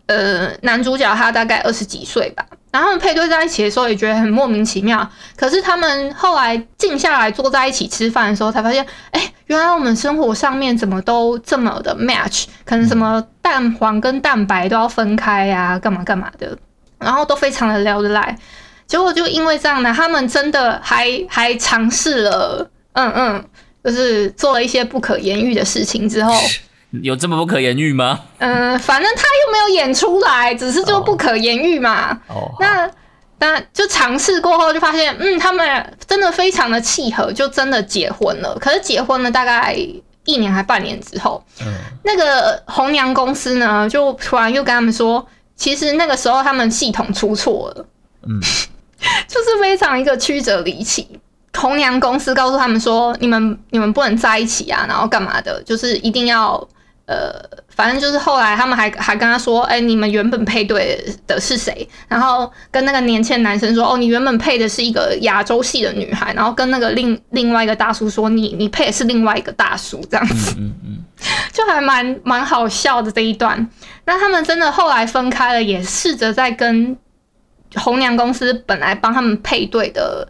[0.07, 2.45] 呃，男主角他大概二十几岁吧。
[2.71, 16.57] 然后他们配对在一起的时候也觉得很莫名其妙，可是他们后来静下来坐在一起吃饭的时候，才发现，哎，原来我们生活上面怎么都这么的 match，可能什么蛋黄跟蛋白都要分开呀、干嘛干嘛的，
[16.97, 18.37] 然后都非常的聊得来。
[18.87, 23.45] 结果就因为这样呢，他们真的还还尝试了，嗯嗯，
[23.83, 26.33] 就是做了一些不可言喻的事情之后，
[27.03, 28.19] 有这么不可言喻吗？
[28.39, 32.11] 嗯，反正他又没有演出来，只是就不可言喻嘛。
[32.27, 32.89] 哦，好那
[33.39, 38.55] 那就尝试过后就发现，嗯，他们真的非常的契合，就真的结婚了。
[38.59, 39.75] 可是结婚了大概
[40.25, 41.73] 一年还半年之后，嗯
[42.03, 45.25] 那个红娘公司呢，就突然又跟他们说，
[45.55, 47.85] 其实那个时候他们系统出错了，
[48.27, 48.39] 嗯，
[49.27, 51.07] 就是非常一个曲折离奇。
[51.53, 56.67] 红娘公司告诉他们说，你们你们不能在一起啊，然后干嘛的，就是一定要
[57.05, 57.33] 呃，
[57.75, 61.87] 反正就是后来他们还还跟他说，哎、你们原本配对的是谁？
[62.07, 70.55] 然后跟那个年轻男生说，哦，你原本配的是一个亚洲系的女孩，然后跟那个另另外一个大叔说，你你配的是另外一个大叔，这样子。
[70.57, 71.03] 嗯嗯，
[71.51, 73.69] 就还蛮蛮好笑的这一段。
[74.05, 76.95] 那他们真的后来分开了，也试着在跟
[77.75, 80.27] 红娘公司本来帮他们配对的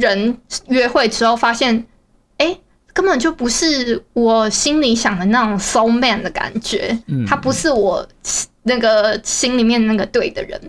[0.00, 0.36] 人
[0.68, 1.86] 约会之后，发现，
[2.38, 2.58] 哎、
[2.92, 8.04] 根本就不是我心里想的那种 soul man 的感觉，嗯他不是我
[8.64, 10.60] 那个心里面那个对的人。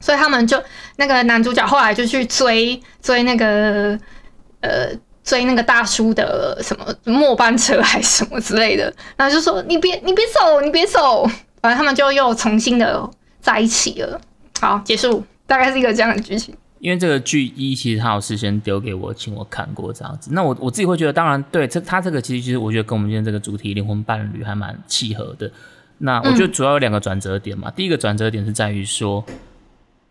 [0.00, 0.60] 所以他们就
[0.96, 3.96] 那个男主角后来就去追追那个
[4.60, 4.88] 呃
[5.22, 11.24] 追那个大叔的什么末班车还是什么之类的，然后就说你别你别走你别走，
[11.62, 13.08] 反正他们就又重新的
[13.40, 14.20] 在一起了。
[14.60, 16.52] 好，结束，大概是一个这样的剧情。
[16.82, 20.30] 因为这个剧一其实他有事先丢给我，请我看过这样子。
[20.32, 25.48] 那我我自己会觉得，当然对这他这个其实其实我觉得跟我们今天这个主题灵魂伴侣还蛮契合的。
[25.98, 29.24] 那我觉得主要有两个转折点嘛，第一个转折点是在于说，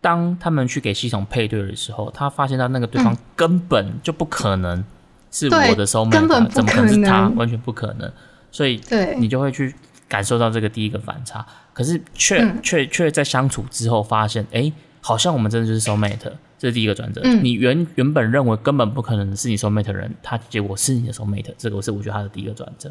[0.00, 4.82] 当他们去给系统配对的时候，他发现到那个对方根本就不可能
[5.30, 7.28] 是我的 soul 根 mate，怎么可能是他？
[7.36, 8.10] 完全不可能。
[8.50, 9.74] 所以对你就会去
[10.08, 11.44] 感受到这个第一个反差，
[11.74, 16.32] 可是却嗯却却在相处之后发现，哎、好像我们真的就是 soul mate，
[16.62, 17.20] 这是第一个转折。
[17.24, 22.88] 嗯你原原本认为根本不可能是你 soul mate 的人，他结果是你的 soul mate，这个是我觉得他的第一个转折。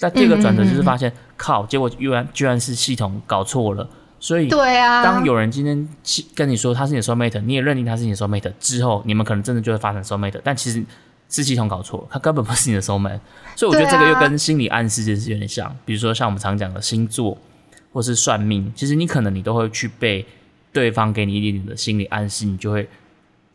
[0.00, 3.88] 那第二个转折就是发现，靠，结果居然居然是系统搞错了，
[4.20, 5.88] 所以对啊，当有人今天
[6.34, 10.84] 跟你说他是你的 soul mate，你也认定他是你的 soul mate 之后，你们可能真的就会发展 soul mate，但其实
[11.30, 13.18] 是系统搞错了，他根本不是你的 soul mate。
[13.56, 17.38] 所以我觉得这个又跟心理暗示这件事有点像，比如说像我们常讲的星座
[17.90, 20.26] 或是算命，其实你可能你都会去被
[20.74, 22.86] 对方给你一点点的心理暗示，你就会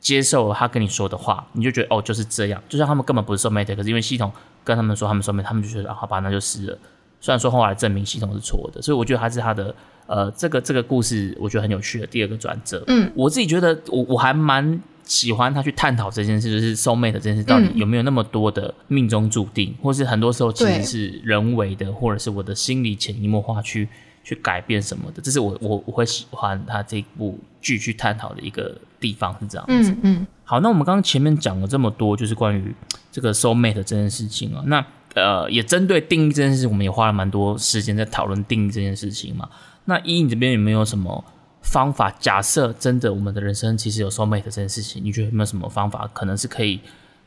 [0.02, 4.30] 接受他跟你说的话，你就觉得哦就是这样，就像他们根本不是 soul mate，可是因为系统
[4.64, 6.78] 跟他们说他们 soul mate，他们就觉得啊好吧那就是了。
[7.22, 9.74] 虽然说后来证明系统是错的，所以我觉得他是他的
[10.08, 12.84] 呃这个这个故事我觉得很有趣的第二个转折。
[12.88, 23.88] 嗯，我自己觉得我我还蛮喜欢他去探讨这件事，就是 soul mate 这件事到底嗯有没有那么多的命中注定，或是很多时候其实是人为的，或者是我的心理潜移默化去
[24.24, 29.92] 去改变什么的，这是我我我会喜欢他这部剧去探讨的一个地方是这样子。
[29.92, 32.76] 嗯嗯好，那我们刚刚前面讲了这么多，就是关于
[33.12, 34.62] 这个 soul mate 这件事情啊。
[34.66, 39.50] 那呃，也针对定义这件事，我们也花了蛮多时间在讨论定义这件事情嘛。
[39.86, 41.24] 那依你这边有没有什么
[41.62, 42.12] 方法？
[42.20, 46.80] 假设真的我们的人生其实有 soul mate 这件事情，你觉得有没有什么方法可能是可以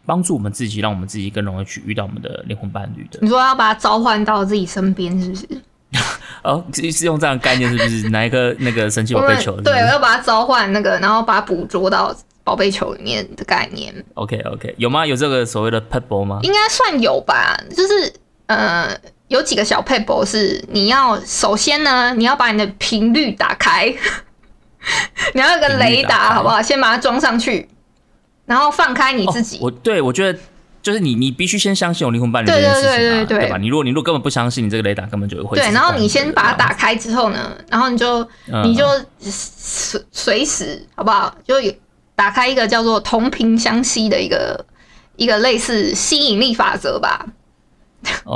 [0.06, 3.18] 帮助我们自己，让我们自己更容易去遇到我们的灵魂伴侣的？
[3.22, 5.48] 你说要把它召唤到自己身边，是不是？
[6.44, 8.08] 哦，是是用这样的概念，是不是？
[8.10, 13.94] 拿一个那个神奇宝贝球是是对，我要把它召唤那个，然后把它捕捉到宝贝球里面的概念。
[14.14, 15.06] ？OK OK，有吗？
[15.06, 16.40] 有这个所谓的 pebble 吗？
[16.42, 18.12] 应该算有吧，就是
[18.46, 18.94] 呃，
[19.28, 23.86] 有几个小 paper 是你要首先呢，你要把你的频率打开，
[25.32, 26.60] 你要有个雷达，好不好？
[26.60, 27.66] 先把它装上去，
[28.44, 29.56] 然后放开你自己。
[29.56, 30.38] 哦、我对我觉得
[30.84, 33.56] 就是你，你必须先相信有灵魂伴侣这对件事情、啊，对对对对吧？
[33.56, 38.20] 你如果你如果根本不相信，你这个雷达根本就会对，然后你先把它打开之后呢，然后你就
[38.52, 38.84] 嗯你就
[39.18, 41.34] 随随时好不好？
[41.42, 41.72] 就有
[42.14, 44.62] 打开一个叫做同频相吸的一个
[45.16, 47.26] 一个类似吸引力法则吧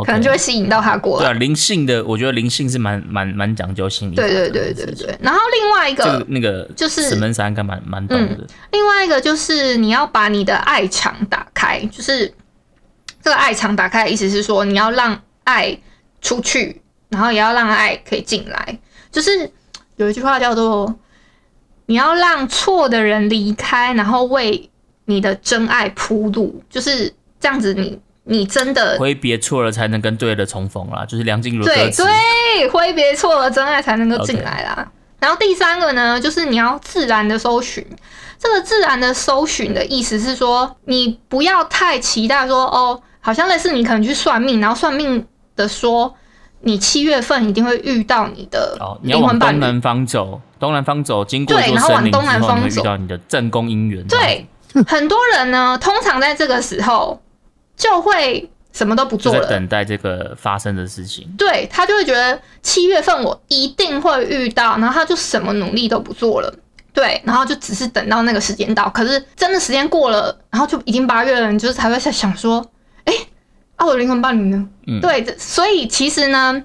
[0.04, 1.26] 可能就会吸引到他过来。
[1.26, 4.50] 对啊，灵性的，我觉得灵性是蛮蛮蛮讲究心理法对对。
[4.50, 5.18] 对对对。
[5.20, 12.32] 然后另外一这个个，那个就是史门山应该蛮蛮懂的，另外一个就是你要把你的爱场打开，就是
[13.22, 15.78] 这个爱场打开的意思是说你要让爱
[16.20, 18.78] 出去，然后也要让爱可以进来。
[19.10, 19.50] 就是
[19.96, 20.94] 有一句话叫做
[21.86, 24.68] 你要让错的人离开，然后为
[25.06, 27.98] 你的真爱铺路，就是这样子你。
[28.28, 31.90] 你真的挥别错了，才能跟对的重逢啦，就是梁静茹的对。
[31.90, 34.86] 对，挥别错了，真爱才能够进来啦。
[35.18, 37.84] 然后第三个呢，就是你要自然的搜寻。
[38.38, 45.26] 这个自然的搜寻的意思是说，你不要太期待说，哦，好像类似你可能去算命，然后算命
[45.56, 46.14] 的说
[46.60, 49.18] 你七月份一定会遇到你的哦，你要。
[49.18, 54.06] 往东南方走，东南方走，经过对然后往东南方你会遇走到你的正宫姻缘。
[54.06, 54.46] 对，
[54.86, 57.20] 很多人呢，通常在这个时候
[57.78, 61.26] 就会什么都不做了，等待这个发生的事情。
[61.38, 66.54] 对他就会觉得七月份我一定会遇到，然后他就什么努力都不做了。
[66.92, 72.64] 对，然后就只是等到那个时间到，可是真的时间过了，然后就已经八月了，你就是才会在想说，
[73.04, 73.14] 哎，
[73.76, 74.68] 啊，我的灵魂伴侣呢？
[74.88, 76.60] 嗯对，所以其实呢，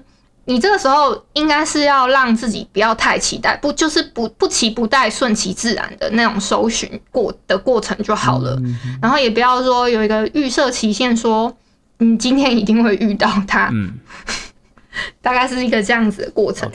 [0.46, 8.54] 你这个时候应该是要让自己不要太期待，不就是不不期不待、顺其自然的那种搜寻过的过程就好了。
[8.60, 11.54] 嗯然后也不要说有一个预设期限，说
[11.98, 13.94] 你今天一定会遇到他，嗯。
[15.20, 16.70] 大概是一个这样子的过程。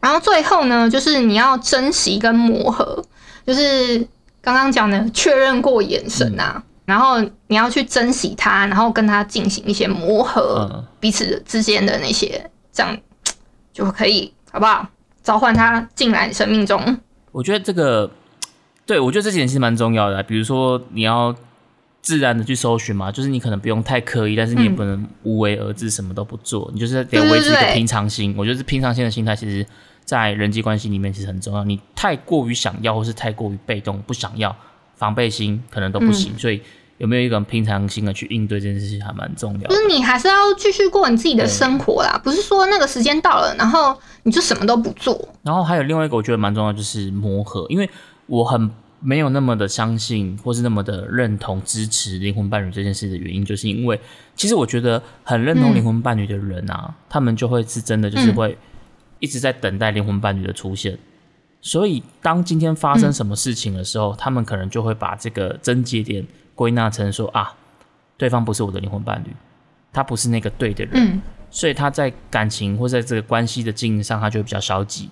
[0.00, 3.04] 然后最后呢，就是你要珍惜跟磨合，
[3.46, 3.98] 就是
[4.40, 6.62] 刚刚讲的确认过眼神啊，嗯。
[6.86, 10.84] 然后你要去珍惜他，然后跟他进行一些磨合，嗯。
[10.98, 12.98] 彼此之间的那些，这样
[13.72, 14.88] 就可以好不好？
[15.22, 16.98] 召唤他进来你生命中。
[17.30, 18.10] 我觉得这个，
[18.84, 20.22] 对我觉得这点是蛮重要的啊。
[20.22, 21.34] 比如说，你要
[22.00, 28.34] 自然的去搜寻嘛，就是你可能不用太刻意，但是你也嗯不能无为而治，什么都不做，你就是得维持一个平常心。
[28.36, 29.64] 我觉得是平常心的心态，其实
[30.04, 31.62] 在人际关系里面其实很重要。
[31.62, 34.54] 你太过于想要，或是太过于被动，不想要，
[34.96, 36.36] 防备心可能都不嗯行。
[36.36, 36.60] 所以
[37.02, 39.74] 有没有一个平常心的去应对这件事情，还蛮重要的就。
[39.74, 45.28] 是你还是要继续过你自己的生活啦，不是说那个时间到了，然后你就什么都不做。
[45.42, 47.90] 然后还有另外一个我觉得蛮重要，就是磨合，因为
[48.26, 53.98] 我很没有那么的相信，或是那么的认同支持灵魂伴侣这件事的原因，就是因为
[54.36, 58.56] 其实我觉得很认同嗯灵魂伴侣的人啊，他们就会是真的就是嗯会
[59.18, 60.96] 一直在等待灵魂伴侣的出现。
[61.60, 66.24] 所以，当今天发生什么事情的时候，他们可能就会把这个症结点
[66.54, 67.54] 归纳成说啊，
[68.16, 69.30] 对方不是我的灵魂伴侣，
[69.92, 75.10] 他不是那个对的人，嗯所以他在感情或在这个关系的经营上，他就会比较消极。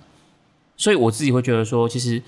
[0.75, 2.19] 所以我自己会觉得说，其实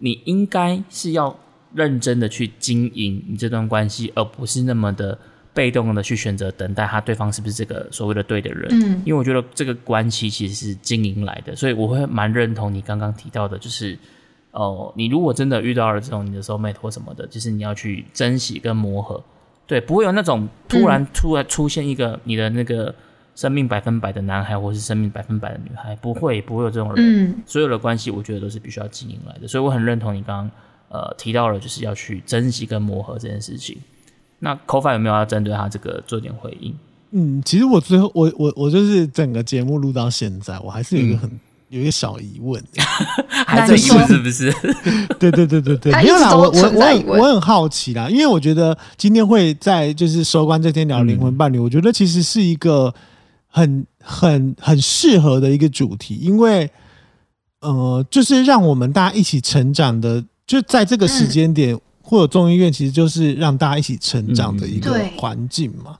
[0.00, 1.34] 你应该是要
[1.74, 5.18] 认真的去经营你这段关系，而不是那么的
[5.54, 8.68] 被动的去选择等待他对方是不是这个所谓的对的人。
[8.72, 13.98] 嗯因为我觉得这个关系其实是经营来的，所以我会蛮认同你刚刚提到的，就是
[14.52, 19.22] 哦，你如果真的遇到了这种你的 soul mate 或什么的，就是你要去珍惜跟磨合，
[19.66, 22.94] 对，不会有那种突然突然出现一个你的那个
[23.34, 27.30] 生命百分百的男孩，或是生命百分百的女孩，不会不会有这种人。
[27.30, 30.50] 嗯所有的关系，我觉得都是必须要经营来的，所以我很认同你刚刚
[30.90, 33.78] 呃提到了，就是要去珍惜跟磨合这件事情。
[34.38, 36.74] 那 f a 有没有要针对他这个做点回应？
[37.12, 41.30] 嗯，其实我最后我我我就是整个节目录到现在，我还是有一个很、
[41.72, 42.62] 有一个小疑问。
[43.46, 44.52] 还在疑问是不是？
[45.18, 46.70] 对对对对对，他没有啦，我我
[47.06, 52.94] 我我很好奇啦，因为我觉得今天会在就是收官这天聊灵魂伴侣，我觉得其实是一个
[53.48, 56.70] 很很很适合的一个主题，因为
[57.60, 65.96] 呃，就是让我们大家一起成长的，就在这个时间点，或者众议院，其实就是让大家一起成长的一个环境嘛。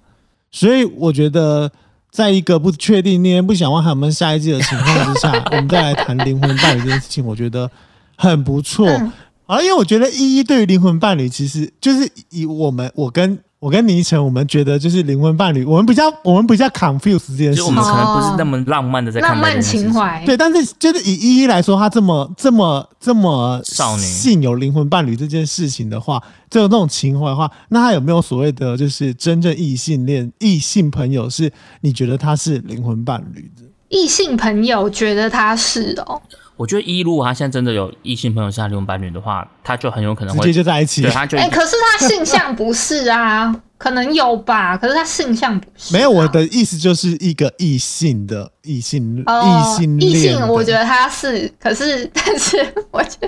[0.50, 1.70] 所以我觉得，
[2.12, 7.68] 在一个不确定、念不想问还有没有下一季的情况之下， 我们再来谈灵魂伴侣这件事情，我觉得
[8.16, 8.86] 很不错。
[8.86, 9.10] 嗯
[9.46, 17.80] 啊，因为我觉得依依对于灵魂伴侣，其实就是以我们我跟我跟倪晨，我们觉得就是灵魂伴侣，我们比较我们比较 confuse 这件事情就我们。
[17.80, 19.94] 可能不是那么浪漫的在看浪漫待这件事情情。
[19.94, 31.48] 怀，对，但是就是以依依来说，她这么这么这么少女信有灵魂伴侣这件事情的话，这种那种情怀的话，那她有没有所谓的就是真正异性恋、异性朋友，是
[31.82, 33.62] 你觉得他是灵魂伴侣的？
[33.90, 36.20] 异性朋友觉得他是哦，
[36.62, 41.10] 我觉得一如果他现在真的有异性朋友是他灵魂伴侣的话，他就很有可能会直接就在一起对，？
[41.10, 53.18] 他就哎、可是他性向不是啊，可能有吧，可是他性向不是啊、没有，我的意思就是一个异性的异性哦异性异恋的，性，我觉得他是，可是但是我觉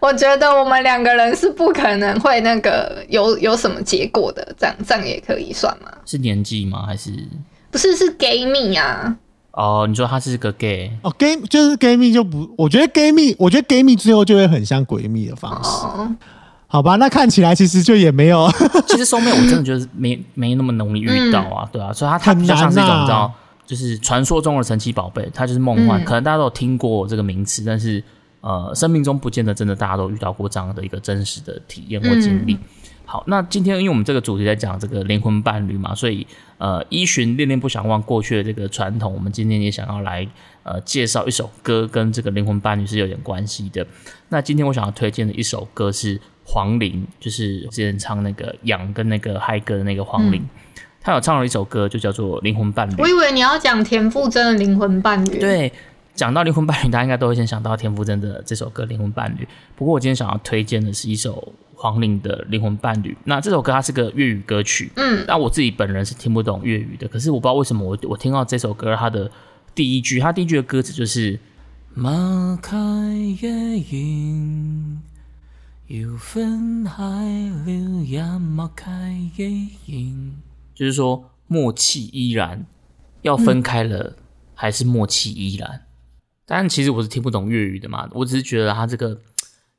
[0.00, 5.92] 我觉得我们两个人是不可能会那个有有什么结果的，这样这样也可以算吗？
[6.06, 6.86] 是年纪吗？
[6.86, 7.12] 还是
[7.70, 9.14] 不是是 gay 蜜啊，
[9.52, 9.86] 哦？
[9.88, 16.14] 你说他是个 gay，哦，gay 就是 gay 蜜就不，我觉得 gay 蜜，我觉得 gay 蜜最后就会很像闺蜜的方式，哦，
[16.66, 16.96] 好吧？
[16.96, 18.48] 那看起来其实就也没有，
[18.88, 23.32] 其实收妹我真的觉得没没那么容易遇到啊，对啊，所以他他很比较像是一种你知道，
[23.66, 28.02] 就是传说中的神奇宝贝，它就是梦幻，嗯可能大家都有听过这个名词，但是
[28.40, 32.54] 呃，生命中不见得真的大家都遇到过这样的一个真实的体验或经历。
[32.54, 32.58] 嗯
[33.04, 36.26] 好，那今天因为我们这个主题在讲这个灵魂伴侣嘛，所以
[36.62, 40.24] 呃，依循恋恋不想忘过去的这个传统，我们今天也想要来
[40.62, 43.84] 呃介绍一首歌，跟这个灵魂伴侣是有点关系的。
[44.28, 50.40] 那今天我想要推荐的一首歌是黄龄，就是之前唱那个杨跟那个嗨歌的那个黄龄，
[51.00, 52.92] 他有唱了一首歌，就叫做《灵魂伴侣》。
[53.00, 55.72] 我以为你要讲田馥甄的灵魂伴侣。，对，
[56.14, 59.42] 讲到灵魂伴侣，大家应该都会先想到田馥甄的这首歌《灵魂伴侣》。
[59.74, 61.52] 不过我今天想要推荐的是一首
[61.82, 63.10] 黄龄的《灵魂伴侣》。
[63.24, 69.28] 那这首歌它是个粤语歌曲，嗯，那我自己本人是听不懂粤语的，可是我不知道为什么我我听到这首歌，它的
[69.74, 71.40] 第一句，它第一句的歌词就是
[71.98, 75.00] “擘開夜影，
[75.88, 80.32] 要分開了也擘開依然”，
[80.72, 82.64] 就是说默契依然，
[83.22, 84.14] 要分开了、
[84.54, 85.82] 还是默契依然。
[86.46, 89.20] 但其实我是听不懂粤语的嘛，我只是觉得它這個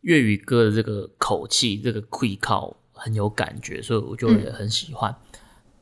[0.04, 5.14] 粵語歌的这个口氣，這個氣靠很有感覺，所以我就也很喜歡。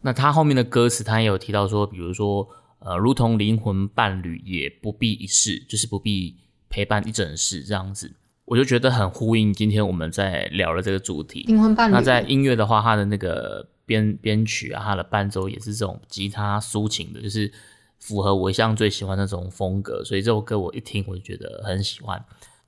[0.01, 2.47] 那他後面的歌詞，他也有提到說，比如說，
[2.80, 6.36] 呃，如同靈魂伴侶，也不必一世，就是不必
[6.69, 8.13] 陪伴一整世這樣子，
[8.45, 11.43] 我就覺得很呼應今天我們在聊的這個主題。
[11.43, 11.93] 灵魂伴侶。
[11.93, 17.51] 那在音樂的話，它的那個編編曲啊，它的伴奏也是這種吉他抒情的，就是
[17.99, 22.19] 符合我一向最喜歡那種風格，所以這首歌我一聽我就覺得很喜歡，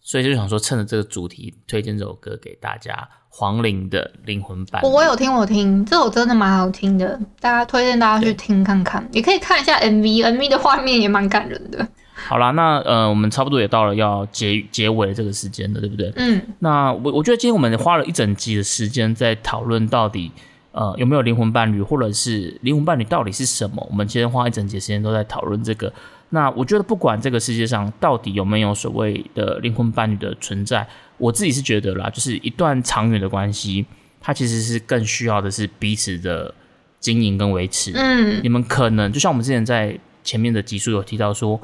[0.03, 4.85] 所以就想说趁着这个主题推荐这首歌给大家，黄龄的灵魂伴侶。
[4.85, 11.87] 我我有听，我有聽，這首真的蛮好听的，大家推荐大家去听看看，也可以看一下 MV，MV 的画面也蛮感人的。
[12.15, 16.11] 好啦，那呃，我们差不多也到了要结结尾的这个时间了，对不对？
[16.17, 20.31] 嗯，那我我觉得今天我们花了一整集的时间在讨论到底
[20.73, 23.87] 呃有没有灵魂伴侣，或者是灵魂伴侣到底是什么？
[23.89, 25.93] 我们今天花一整集时间都在討論這個。
[26.33, 33.85] 那我觉得不管这个世界上到底有没有所谓的灵魂伴侣的存在，我自己是觉得啦，就是一段长远的关系，
[34.19, 36.51] 它其实是更需要的是彼此的
[36.99, 37.91] 经营跟维持。
[37.93, 41.61] 嗯你们可能就像我们之前在前面的集数有提到说，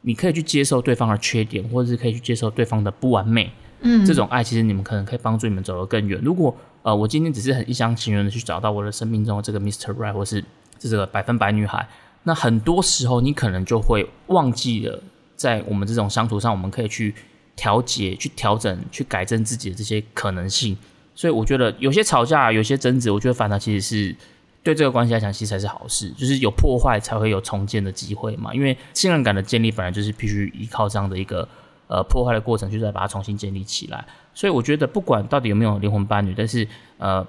[0.00, 3.52] 你可以去接受对方的缺点，或者是可以去接受对方的不完美。
[3.82, 6.20] 嗯，这种爱其实你们可能可以帮助你们走得更远。
[6.24, 6.52] 如果
[6.82, 9.94] 呃我今天只是很一厢情愿的去找到我的生命中的這個 Mr.
[9.94, 10.44] Right，或是
[10.76, 11.86] 这个百分百女孩，
[12.24, 15.02] 那很多时候你可能就会忘记了，
[15.36, 17.14] 在我们这种相处上，我们可以去
[17.56, 20.76] 调节、去调整、去改正自己的这些可能性。
[21.14, 24.16] 所以我觉得有些吵架、有些争执，我觉得反而其实是
[24.62, 26.10] 对这个关系来讲，其实才是好事。
[26.10, 28.54] 就是有破坏才会有重建的机会嘛。
[28.54, 31.48] 因为信任感的建立本来就是必须依靠这样的一个。
[31.90, 34.04] 呃，破坏的过程，就再把它重新建立起来。
[34.34, 37.26] 所以我觉得，不管到底有没有灵魂伴侣，但是呃，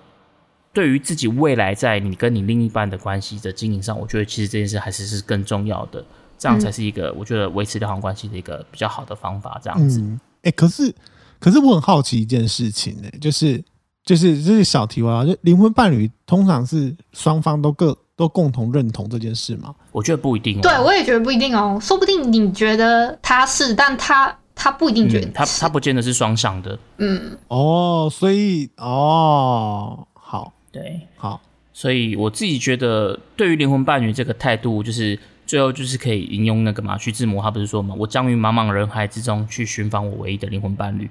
[0.74, 6.04] 對於自己未来在你跟你另一半的关系的经营上，我觉得其实这件事还是是更重要的。
[6.38, 9.60] 这样才是一个、我觉得维持良好关系的一个比较好的方法。
[9.62, 10.96] 这样子，嗯，哎、可是
[11.38, 13.62] 可是我很好奇一件事情呢、就是
[14.06, 19.76] 就是这是小题外话，就灵魂伴侣通常是双方都各都共同认同这件事吗？
[19.92, 20.62] 我觉得不一定、哦。
[20.62, 26.80] 对，我也觉得不一定哦，说不定你觉得他是，但他他不一定觉得嗯、他他不见得是双向的。
[27.00, 31.42] 嗯，哦，所以哦，好對，好，
[31.74, 41.10] 所以我自己觉得，对于灵魂伴侣这个态度，就是最后就是可以引用那个嘛，徐志摩他不是说嘛，我将于茫茫人海之中去寻访我唯一的灵魂伴侣，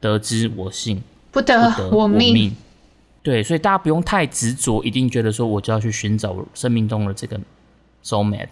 [0.00, 1.02] 得知我幸。
[1.32, 2.54] 不得我命。
[3.22, 7.38] 对，所以大家不用太执着，一定觉得说我就要去寻找生命中的这个
[8.02, 8.48] soul mate。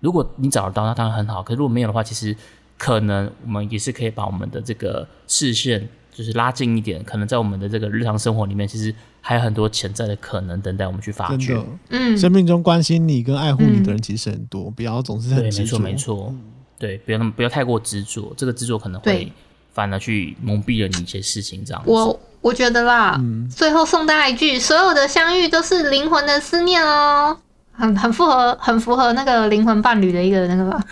[0.00, 1.42] 如果你找得到，那当然很好。
[1.42, 2.34] 可是如果没有的话，其实
[2.78, 7.04] 可能我们也是可以把我们的这个视线就是拉近一点。
[7.04, 15.76] 可能在我们的这个日常生活里面，其實還有很多潜在的可能等待我们去发掘。，嗯，生命中关心你跟爱护你的人其实很多，不要总是很對，沒執着。
[15.76, 16.34] 錯，沒錯。
[16.78, 19.30] 對，不要那么不要太过执着，这个执着可能会
[19.72, 21.62] 反而去蒙蔽了你一些事情。
[21.64, 21.90] 这样子。
[21.90, 27.36] 我我觉得啦，嗯最后送大家一句：所有的相遇都是灵魂的思念哦，
[27.72, 30.82] 很很符合，很符合那个灵魂伴侣的一个那个吧。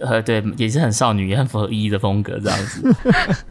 [0.00, 2.94] 呃，对，也是很少女，也很符合依依的风格，这样子。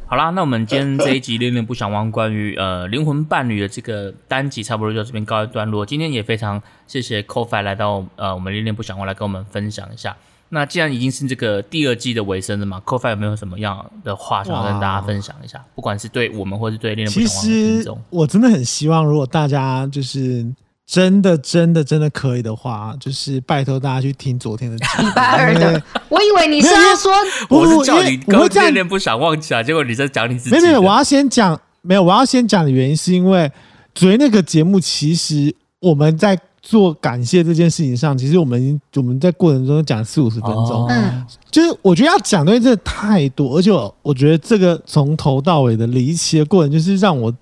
[0.05, 5.85] 好啦，那我们今天这一集《恋恋不想忘》关于呃灵魂伴侣的这个单集，差不多就这边告一段落。
[5.85, 10.15] 今天也非常谢谢 Ko-Fi 来到呃我们恋恋不想忘》来跟我们分享一下。
[10.49, 15.59] 那既然已经是这个第二季的尾声了嘛，Ko-Fi 有没有什么样的话想要跟大家分享一下？
[15.73, 18.01] 不管是对我们，或是对恋恋不其想忘》的听众。
[18.11, 20.45] 我真的很希望，如果大家就是
[20.87, 24.83] 真的、真的、真的可以的话，就是拜托大家去听昨天的礼。
[25.15, 27.11] 拜二的，我以为你是要说，
[27.49, 30.61] 我是叫你我會這樣戀戀不想忘》记啊，结果你在讲你自己的。
[30.61, 33.51] 沒有没有，我要先讲，没有，我要先讲的原因是因为
[33.95, 43.71] 昨天那个节目，其实我们在做感谢这件事情上，其实我们我们在过程中讲四五十分鐘，哦嗯，就是我觉得要講的東西真的太多，而且
[44.03, 47.33] 我觉得这个从头到尾的离奇的过程，就是让我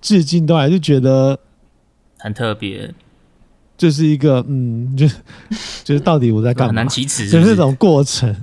[0.00, 1.38] 至今都还是觉得
[2.20, 2.92] 很特别，
[3.76, 5.06] 就是一个嗯，就
[5.84, 6.68] 就是到底我在干嘛？
[6.68, 6.88] 很难？
[6.88, 8.34] 启齿就是这种过程，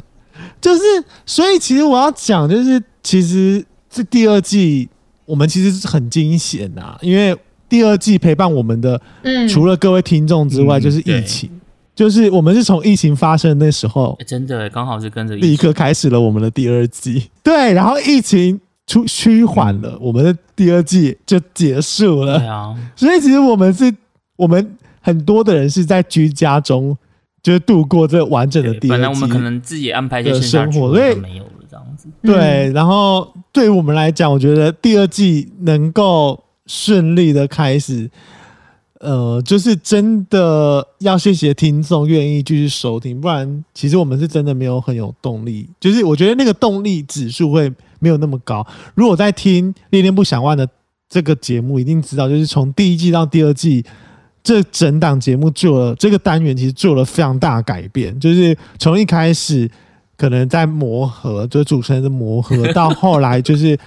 [0.60, 0.82] 就是
[1.26, 4.90] 所以其实我要讲，就是其实这第二季
[5.26, 7.38] 我们其实是很惊险呐、因为
[7.70, 11.24] 第二季陪伴我们的嗯，除了各位听众之外，嗯就是疫对。
[11.24, 11.50] 情，
[11.96, 22.48] 就是我们是从疫情发生的那时候哎真的刚好是跟着立刻开始了我们的第二季，对，然后疫情出趋缓了，我们的第二季就结束了对。
[22.48, 23.94] 啊，所以其实我们是，
[24.38, 26.98] 我们很多的人是在居家中，
[27.44, 28.90] 就是度过这完整的对第二季。
[28.90, 32.08] 本来我们可能自己安排一些生活所以没有了，这样子。
[32.24, 38.10] 对，然后对于我们来讲，我觉得第二季能够顺利的开始，
[39.02, 47.70] 呃，就是真的要谢谢听众愿意继续收听，不然其实我们是真的没有很有动力，就是我觉得那个动力指数会
[48.00, 48.66] 没有那么高。
[48.96, 50.68] 如果在听《恋恋不想忘》的
[51.10, 53.86] 这个节目，一定知道，就是从第一季到第二季。
[54.44, 59.70] 这整档节目做了这个单元，其实做了非常大的改变，就是从一开始
[60.16, 63.78] 可能在磨合，就是主持人的磨合，到后来就是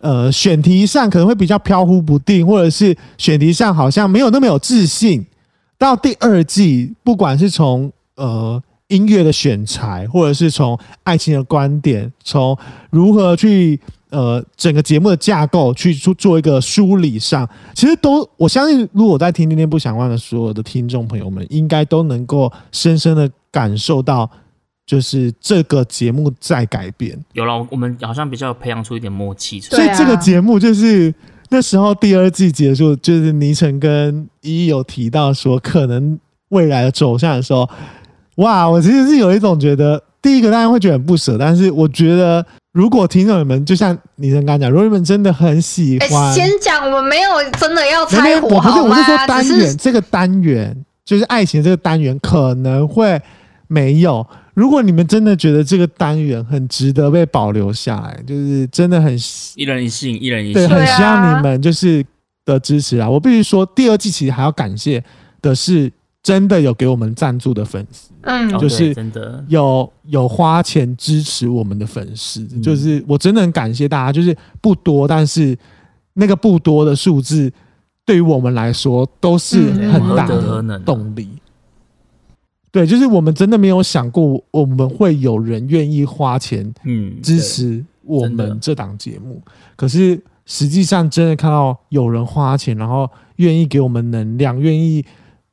[0.00, 5.22] 呃选题上可能会比较飘忽不定，或者是选题上好像没有那么有自信。
[5.76, 12.56] 到第二季，不管是从呃音乐的选材，或者是从爱情的观点，从
[12.90, 13.80] 如何去
[14.10, 24.30] 呃整个节目的架构去做做一个梳理上，其实都我相信，如果在听《天天不想忘》的所有的听众朋友们，应该都能够深深的感受到，
[24.86, 27.18] 就是这个节目在改变。
[27.32, 31.12] 有了，我们好像比较培养出一点默契所以这个节目就是
[31.48, 36.18] 那时候第二季结束，就是倪晨跟依依有提到说，可能
[36.50, 37.68] 未来的走向的时候，
[38.36, 48.90] 哇，我其实是有一种觉得，第一个当然会觉得很不舍，但是我觉得如果听众你们就像倪晨刚刚讲，如果你们真的很喜哎、欢，先讲，我们没有真的要没有，拆火我不是，好吗？
[48.90, 53.20] 我是说单元这个单元，就是爱情这个单元可能会
[53.68, 54.26] 没有。
[54.54, 59.14] 如果你们真的觉得这个单元很值得被保留下来，就是真的很
[59.54, 60.70] 一人一信，一人一对，信。
[60.70, 62.04] 很对啊希望你们就是
[62.46, 63.08] 的支持啊！
[63.08, 65.02] 我必须说，第二季其实还要感谢
[65.42, 65.92] 的是
[66.26, 75.56] 真的有给我们赞助的粉丝，嗯哦，就是真的，有有花钱支持我们的粉丝，嗯就是我真的很感谢大家，就是不多，但是
[76.14, 77.52] 那个不多的数字
[78.04, 81.28] 对于我们来说都是嗯很大的动力。
[82.72, 89.40] 对，就是我们真的没有想过，我们会有人愿意花钱嗯，支持我们这档节目。
[89.76, 95.04] 可是实际上，真的看到有人花钱，然后愿意给我们能量，愿意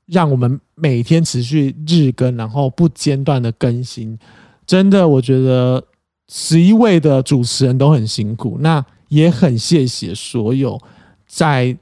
[0.07, 4.17] 让我们每天持续日更，然后不间断的更新，
[4.65, 5.83] 真的，我觉得
[6.29, 8.57] 十一位的主持人都很辛苦。
[8.59, 10.79] 那也很谢谢所有
[11.27, 11.77] 在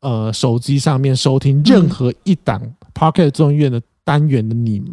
[0.00, 2.62] 呃手机上面收听任何一档
[2.94, 4.92] Pocket 众议院的单元的你们。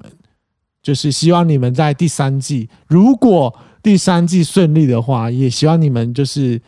[0.83, 6.61] 就是希望你们在第三季，如果第三季顺利的话，也希望你们就是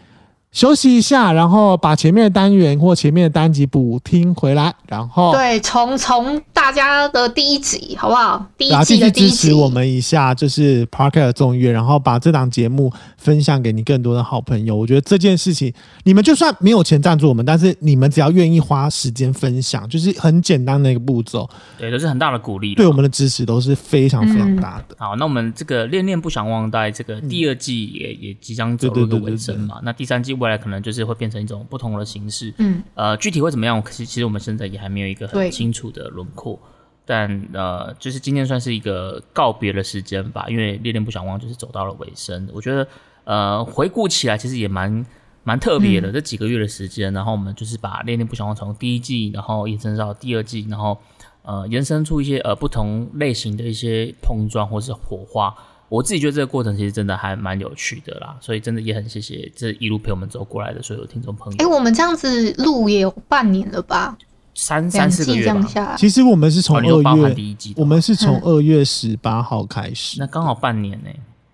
[0.52, 8.44] 休息一下，然后把前面的单元或前面的单集补听回来，然后对，从从大家的第一集好不好？
[8.58, 14.76] 第一然后继续季的第一集，支持我们一下，就是 Parker 的众乐，然后把这档节目分享给你更多的好朋友。
[14.76, 15.72] 我觉得这件事情，
[16.04, 21.48] 你们就算没有钱赞助我们，但是你们只要愿意花时间分享，就是很简单的一个步骤，
[21.78, 22.74] 对，都是很大的鼓励。
[22.74, 24.96] 对我们的支持都是非常非常大的。
[24.98, 29.80] 好，那我们这个恋恋不想忘带这个第二季也、也即将走入一个尾声嘛。
[29.84, 32.54] 那第三季未来可能就是会变成一种不同的形式。
[32.58, 33.84] 嗯，呃，具体会怎么样？
[33.84, 36.60] 其实其实我们现在也还没有一个很清楚的轮廓。
[37.06, 42.48] 但呃，就是今天算是一个告别的时间吧，因为恋恋不想忘就是走到了尾声。
[42.54, 42.88] 我觉得
[43.24, 45.04] 呃，回顾起来其实也蛮
[45.44, 50.96] 蛮特别的，这几个月的时间，然后我们就是把恋恋不想忘从第一季，然后延伸到第二季，然后
[51.42, 55.52] 呃延伸出一些呃不同类型的一些碰撞或是火花。
[55.90, 61.70] 我自己觉得这个过程其实真的还蛮有趣的啦，所以真的也很谢谢这一路陪我们走过来的所有听众朋哎、友。
[61.70, 64.18] 我们这样子录也有半年了吧？
[64.56, 71.10] 三三四个月吧季这样，下来，其实我们是从二月，含第一季，我们是从嗯二月十八号开始那，刚好半年呢、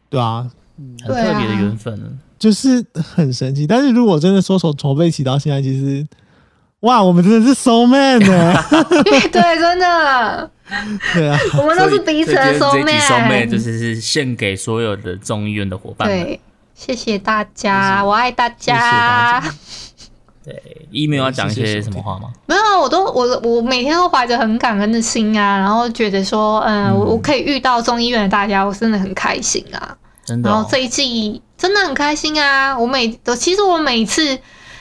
[0.10, 0.50] 对啊，
[1.04, 2.12] 很特别的缘分了。
[2.38, 3.66] 就是很神奇。
[3.66, 6.06] 但是如果真的说从筹备起到现在，其实
[6.82, 8.54] 哇，我们真的是 soul man 呢、
[9.32, 10.52] 对，真的，
[11.14, 16.24] 对啊，我们都是彼此的所 soul 以这一集 soul man man，就是是献给所有的众议院的伙伴们。
[16.24, 16.40] 对，
[16.76, 19.54] 谢谢大家，我爱大谢谢大家。
[20.44, 22.30] 对，email 要讲一些什么话吗？
[22.46, 29.98] 没有，我都我我每天都怀着很感恩的心啊，然后觉得说，嗯，我我可以遇到中医院的大家，我真的很开心啊。
[30.24, 32.78] 真的、哦然后，这一季真的很开心啊！
[32.78, 34.38] 我每都其实我每次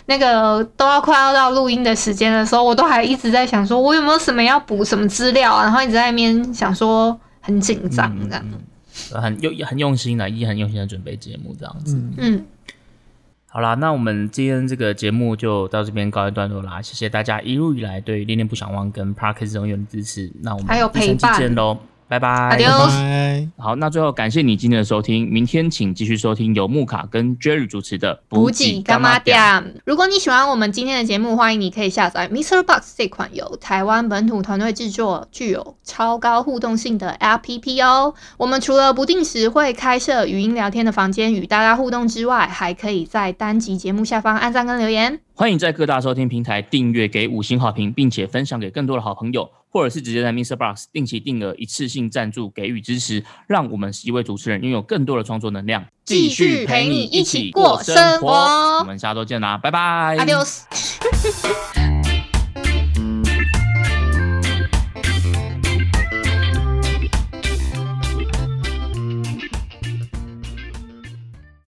[0.06, 5.64] 那个都要快要到录音的时间的时候，我都还一直在想说，我有没有什么要补什么资料啊？
[5.64, 8.44] 然后一直在那边想说很紧张这样。
[9.12, 11.96] 呃很用很用心的，一很用心的准备节目这样子。
[11.96, 12.44] 嗯，嗯，
[13.48, 20.30] 好啦，那我们今天这个节目就到这边告一段落啦，谢谢大家一路以来对恋恋不想忘跟 Parkes 永远的支持。
[20.42, 21.78] 那我们还有第三季陪伴见喽，
[22.08, 23.48] 拜拜。
[23.58, 29.80] 好，那最后感谢你今天的收听，明天请继续收听由木卡跟 Jerry 主持的补给干妈店。
[29.84, 32.62] 如果你喜欢我们今天的节目，欢迎你可以下载 Mr.
[32.62, 38.14] Box 这款由台湾本土团队制作、具有超高互动性的 APP 哦。
[38.36, 45.20] 我们除了不定时会开设语音聊天的房间与大家互动之外，还可以在单集节目下方按赞跟留言。
[45.34, 50.54] 欢迎在各大收听平台订阅、给五星好评，并且分享给更多的好朋友，或者是直接在 Mr.
[50.54, 58.28] Box 定期定额一次性赞助给予支持，让我们十一位主持人拥有更多的创作能量，继续陪你一起过生活
[58.78, 60.16] 我们下周见啦，拜拜。
[60.16, 61.93] Adios。